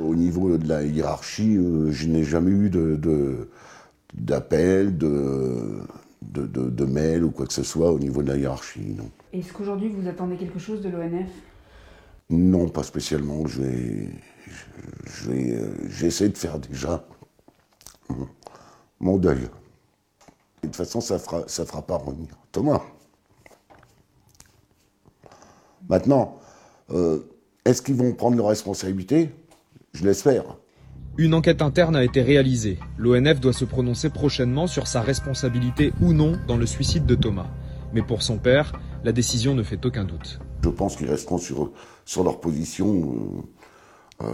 Au 0.00 0.14
niveau 0.14 0.56
de 0.56 0.68
la 0.68 0.82
hiérarchie, 0.84 1.56
euh, 1.56 1.90
je 1.90 2.06
n'ai 2.08 2.24
jamais 2.24 2.50
eu 2.50 2.68
de, 2.70 2.96
de- 2.96 3.48
d'appel, 4.12 4.96
de, 4.98 5.80
de, 6.22 6.46
de, 6.46 6.68
de 6.70 6.84
mail 6.84 7.24
ou 7.24 7.30
quoi 7.30 7.46
que 7.46 7.52
ce 7.52 7.62
soit 7.64 7.92
au 7.92 7.98
niveau 7.98 8.22
de 8.22 8.28
la 8.28 8.36
hiérarchie. 8.36 8.94
Non, 8.96 9.08
Est-ce 9.32 9.52
qu'aujourd'hui 9.52 9.88
vous 9.88 10.08
attendez 10.08 10.36
quelque 10.36 10.58
chose 10.58 10.80
de 10.82 10.88
l'ONF 10.90 11.28
non 12.30 12.68
pas 12.70 12.82
spécialement. 12.82 13.46
Je 13.46 13.60
euh, 15.28 15.74
j'essaie 15.88 16.28
de 16.28 16.36
faire 16.36 16.58
déjà 16.58 17.04
mon 19.00 19.16
deuil. 19.16 19.38
Et 20.62 20.66
de 20.66 20.72
toute 20.72 20.76
façon, 20.76 21.00
ça 21.00 21.18
fera, 21.18 21.44
ça 21.46 21.64
fera 21.64 21.82
pas 21.82 21.96
revenir. 21.96 22.28
Thomas. 22.52 22.82
Maintenant, 25.88 26.38
euh, 26.90 27.20
est-ce 27.64 27.82
qu'ils 27.82 27.96
vont 27.96 28.12
prendre 28.12 28.36
leurs 28.36 28.48
responsabilités? 28.48 29.30
Je 29.92 30.04
l'espère. 30.04 30.44
Une 31.16 31.34
enquête 31.34 31.62
interne 31.62 31.94
a 31.94 32.02
été 32.02 32.22
réalisée. 32.22 32.78
L'ONF 32.98 33.38
doit 33.40 33.52
se 33.52 33.64
prononcer 33.64 34.10
prochainement 34.10 34.66
sur 34.66 34.86
sa 34.86 35.00
responsabilité 35.00 35.92
ou 36.00 36.12
non 36.12 36.38
dans 36.48 36.56
le 36.56 36.66
suicide 36.66 37.06
de 37.06 37.14
Thomas. 37.14 37.46
Mais 37.92 38.02
pour 38.02 38.22
son 38.22 38.38
père, 38.38 38.72
la 39.04 39.12
décision 39.12 39.54
ne 39.54 39.62
fait 39.62 39.84
aucun 39.86 40.04
doute. 40.04 40.40
Je 40.62 40.68
pense 40.70 40.96
qu'ils 40.96 41.08
resteront 41.08 41.38
sur, 41.38 41.70
sur 42.04 42.24
leur 42.24 42.40
position. 42.40 43.14
Euh, 43.14 43.42
euh, 44.22 44.26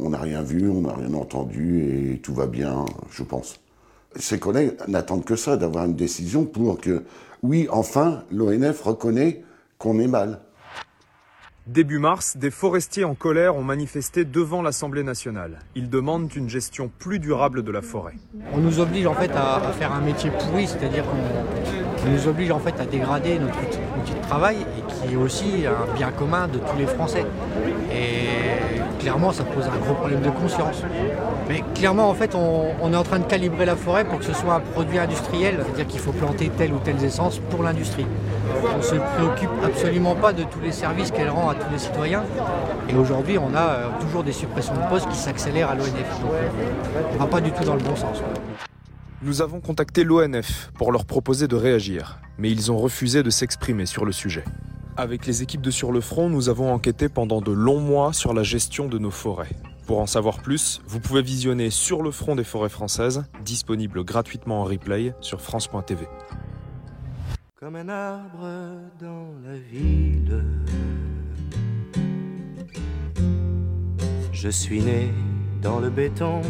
on 0.00 0.10
n'a 0.10 0.18
rien 0.18 0.42
vu, 0.42 0.68
on 0.68 0.82
n'a 0.82 0.94
rien 0.94 1.12
entendu 1.14 1.82
et 1.82 2.18
tout 2.18 2.34
va 2.34 2.46
bien, 2.46 2.84
je 3.10 3.22
pense. 3.22 3.60
Ses 4.14 4.38
collègues 4.38 4.74
n'attendent 4.88 5.24
que 5.24 5.36
ça, 5.36 5.56
d'avoir 5.56 5.84
une 5.84 5.96
décision 5.96 6.44
pour 6.44 6.78
que, 6.78 7.04
oui, 7.42 7.68
enfin, 7.70 8.22
l'ONF 8.30 8.82
reconnaît 8.82 9.42
qu'on 9.78 9.98
est 9.98 10.06
mal. 10.06 10.40
Début 11.66 11.98
mars, 11.98 12.36
des 12.36 12.52
forestiers 12.52 13.04
en 13.04 13.16
colère 13.16 13.56
ont 13.56 13.64
manifesté 13.64 14.24
devant 14.24 14.62
l'Assemblée 14.62 15.02
nationale. 15.02 15.58
Ils 15.74 15.90
demandent 15.90 16.32
une 16.34 16.48
gestion 16.48 16.88
plus 16.96 17.18
durable 17.18 17.64
de 17.64 17.72
la 17.72 17.82
forêt. 17.82 18.14
On 18.52 18.58
nous 18.58 18.78
oblige 18.78 19.06
en 19.06 19.14
fait 19.14 19.32
à, 19.32 19.56
à 19.56 19.72
faire 19.72 19.92
un 19.92 20.00
métier 20.00 20.30
pourri, 20.30 20.68
c'est-à-dire 20.68 21.04
qu'on 21.04 22.08
nous 22.08 22.28
oblige 22.28 22.52
en 22.52 22.60
fait 22.60 22.78
à 22.78 22.86
dégrader 22.86 23.40
notre 23.40 23.58
outil 23.60 23.80
outil 24.00 24.14
de 24.14 24.20
travail 24.20 24.58
et 24.60 25.08
qui 25.08 25.14
est 25.14 25.16
aussi 25.16 25.66
un 25.66 25.92
bien 25.94 26.12
commun 26.12 26.46
de 26.46 26.58
tous 26.58 26.76
les 26.78 26.86
Français. 26.86 27.26
Et 27.90 28.25
clairement, 29.06 29.30
ça 29.30 29.44
pose 29.44 29.64
un 29.66 29.78
gros 29.78 29.94
problème 29.94 30.20
de 30.20 30.30
conscience. 30.30 30.82
Mais 31.48 31.62
clairement, 31.76 32.10
en 32.10 32.14
fait, 32.14 32.34
on, 32.34 32.92
est 32.92 32.96
en 32.96 33.04
train 33.04 33.20
de 33.20 33.24
calibrer 33.24 33.64
la 33.64 33.76
forêt 33.76 34.04
pour 34.04 34.18
que 34.18 34.24
ce 34.24 34.32
soit 34.32 34.54
un 34.54 34.60
produit 34.60 34.98
industriel, 34.98 35.60
c'est-à-dire 35.62 35.86
qu'il 35.86 36.00
faut 36.00 36.10
planter 36.10 36.50
telle 36.58 36.72
ou 36.72 36.80
telle 36.80 37.00
essence 37.04 37.38
pour 37.50 37.62
l'industrie. 37.62 38.06
On 38.74 38.78
ne 38.78 38.82
se 38.82 38.96
préoccupe 38.96 39.50
absolument 39.64 40.16
pas 40.16 40.32
de 40.32 40.42
tous 40.42 40.58
les 40.58 40.72
services 40.72 41.12
qu'elle 41.12 41.30
rend 41.30 41.50
à 41.50 41.54
tous 41.54 41.70
les 41.70 41.78
citoyens. 41.78 42.24
Et 42.88 42.96
aujourd'hui, 42.96 43.38
on 43.38 43.54
a 43.54 43.60
euh, 43.60 43.88
toujours 44.00 44.24
des 44.24 44.32
suppressions 44.32 44.74
de 44.74 44.88
postes 44.90 45.08
qui 45.08 45.16
s'accélèrent 45.16 45.70
à 45.70 45.76
l'ONF. 45.76 46.20
Donc, 46.20 46.32
euh, 46.32 47.02
on 47.14 47.16
va 47.18 47.26
pas 47.26 47.40
du 47.40 47.52
tout 47.52 47.62
dans 47.62 47.74
le 47.74 47.82
bon 47.82 47.94
sens. 47.94 48.20
Nous 49.22 49.40
avons 49.40 49.60
contacté 49.60 50.02
l'ONF 50.02 50.72
pour 50.76 50.90
leur 50.90 51.04
proposer 51.04 51.46
de 51.46 51.54
réagir, 51.54 52.18
mais 52.38 52.50
ils 52.50 52.72
ont 52.72 52.78
refusé 52.78 53.22
de 53.22 53.30
s'exprimer 53.30 53.86
sur 53.86 54.04
le 54.04 54.10
sujet. 54.10 54.42
Avec 54.98 55.26
les 55.26 55.42
équipes 55.42 55.60
de 55.60 55.70
Sur 55.70 55.92
le 55.92 56.00
Front, 56.00 56.30
nous 56.30 56.48
avons 56.48 56.72
enquêté 56.72 57.10
pendant 57.10 57.42
de 57.42 57.52
longs 57.52 57.80
mois 57.80 58.14
sur 58.14 58.32
la 58.32 58.42
gestion 58.42 58.88
de 58.88 58.96
nos 58.96 59.10
forêts. 59.10 59.54
Pour 59.86 60.00
en 60.00 60.06
savoir 60.06 60.40
plus, 60.40 60.80
vous 60.86 61.00
pouvez 61.00 61.20
visionner 61.20 61.68
Sur 61.68 62.02
le 62.02 62.10
Front 62.10 62.34
des 62.34 62.44
forêts 62.44 62.70
françaises, 62.70 63.24
disponible 63.44 64.04
gratuitement 64.04 64.62
en 64.62 64.64
replay 64.64 65.12
sur 65.20 65.42
France.tv. 65.42 66.06
Comme 67.60 67.76
un 67.76 67.90
arbre 67.90 68.48
dans 68.98 69.34
la 69.44 69.58
ville, 69.58 70.42
je 74.32 74.48
suis 74.48 74.80
né 74.80 75.12
dans 75.60 75.78
le 75.78 75.90
béton, 75.90 76.40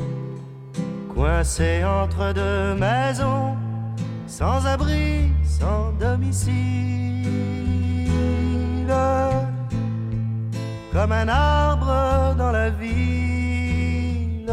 coincé 1.12 1.82
entre 1.84 2.32
deux 2.32 2.74
maisons, 2.78 3.56
sans 4.28 4.64
abri, 4.66 5.32
sans 5.42 5.92
domicile. 5.94 7.65
Comme 10.92 11.12
un 11.12 11.28
arbre 11.28 12.34
dans 12.36 12.52
la 12.52 12.70
ville. 12.70 14.52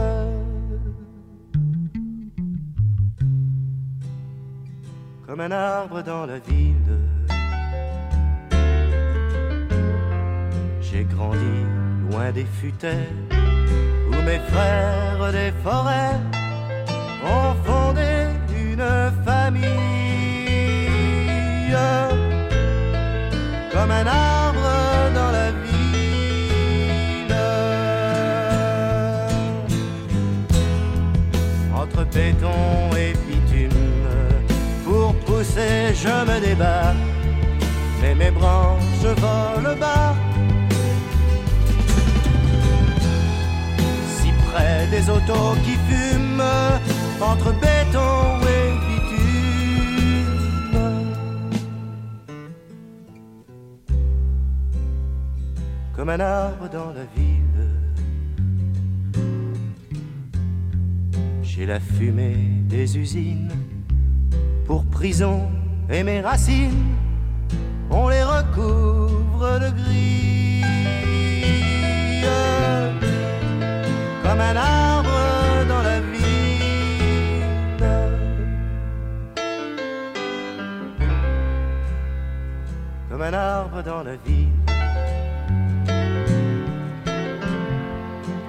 Comme 5.25 5.39
un 5.39 5.51
arbre 5.51 6.03
dans 6.03 6.25
la 6.25 6.39
ville. 6.39 6.99
J'ai 10.81 11.05
grandi 11.05 11.37
loin 12.09 12.31
des 12.31 12.45
futaies 12.45 13.09
où 14.07 14.15
mes 14.25 14.39
frères 14.51 15.31
des 15.31 15.51
forêts 15.63 16.19
me 36.25 36.39
débat. 36.39 36.93
Mais 38.01 38.15
mes 38.15 38.31
branches 38.31 39.05
volent 39.17 39.77
bas. 39.79 40.15
Si 44.17 44.29
près 44.47 44.87
des 44.91 45.09
autos 45.09 45.55
qui 45.63 45.75
fument, 45.87 46.43
entre 47.21 47.51
béton 47.53 48.39
et 48.55 48.71
bitume. 48.85 50.33
Comme 55.95 56.09
un 56.09 56.19
arbre 56.19 56.69
dans 56.69 56.91
la 56.99 57.05
ville. 57.15 57.39
J'ai 61.41 61.65
la 61.65 61.79
fumée 61.79 62.37
des 62.67 62.97
usines 62.97 63.51
pour 64.65 64.85
prison 64.85 65.49
et 65.89 66.03
mes 66.03 66.21
racines, 66.21 66.95
on 67.89 68.07
les 68.07 68.23
recouvre 68.23 69.59
de 69.59 69.69
gris. 69.69 70.63
Comme 74.23 74.41
un 74.41 74.55
arbre 74.55 75.09
dans 75.67 75.83
la 75.83 75.99
ville. 75.99 76.23
Comme 83.09 83.21
un 83.21 83.33
arbre 83.33 83.83
dans 83.83 84.03
la 84.03 84.15
ville. 84.15 84.49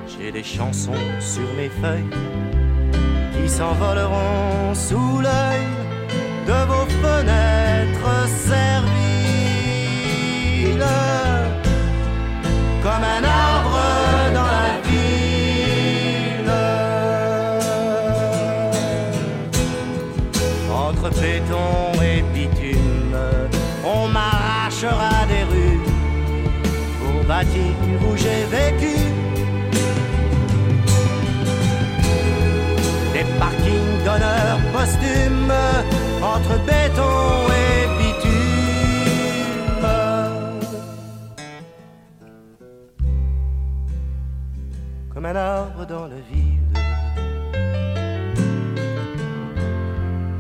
J'ai 0.07 0.33
des 0.33 0.43
chansons 0.43 0.93
sur 1.21 1.53
mes 1.57 1.69
feuilles 1.69 2.11
qui 3.35 3.49
s'envoleront 3.49 4.75
sous 4.75 5.21
l'œil 5.21 5.84
de 6.47 6.59
vos 6.71 6.87
fenêtres 7.03 8.29
serviles. 8.29 8.85
Comme 12.83 13.05
un 13.17 13.25
arbre 13.25 13.81
dans 14.35 14.51
la 14.59 14.75
ville. 14.89 16.53
Entre 20.73 21.09
béton 21.21 22.03
et 22.03 22.21
bitume, 22.35 23.17
on 23.85 24.09
m'arrachera 24.09 25.27
des 25.29 25.45
rues 25.51 25.81
pour 27.01 27.19
bâtir 27.25 27.75
où 28.07 28.11
j'ai 28.17 28.45
vécu. 28.57 28.95
Des 33.15 33.27
parkings 33.39 33.97
d'honneur 34.05 34.59
posthume 34.73 35.24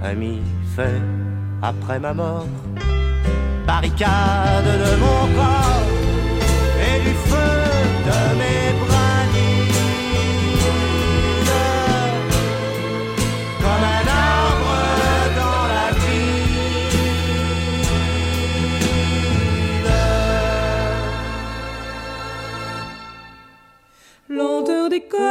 Ami 0.02 0.40
fait 0.76 1.00
après 1.62 1.98
ma 1.98 2.12
mort, 2.12 2.46
barricade 3.66 4.64
de 4.64 4.96
mon 5.00 5.34
corps 5.34 5.93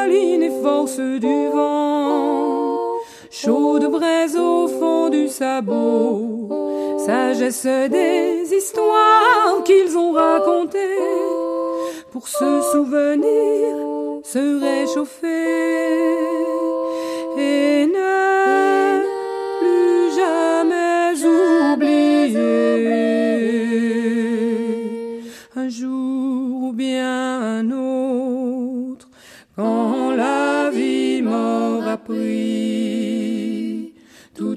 Et 0.05 0.51
force 0.61 0.99
du 0.99 1.47
vent, 1.53 2.77
chaude 3.31 3.89
braise 3.89 4.35
au 4.35 4.67
fond 4.67 5.09
du 5.09 5.29
sabot, 5.29 6.49
sagesse 6.97 7.65
des 7.65 8.53
histoires 8.53 9.63
qu'ils 9.63 9.97
ont 9.97 10.11
racontées. 10.11 10.99
Pour 12.11 12.27
se 12.27 12.61
souvenir, 12.73 13.77
se 14.23 14.59
réchauffer 14.59 16.03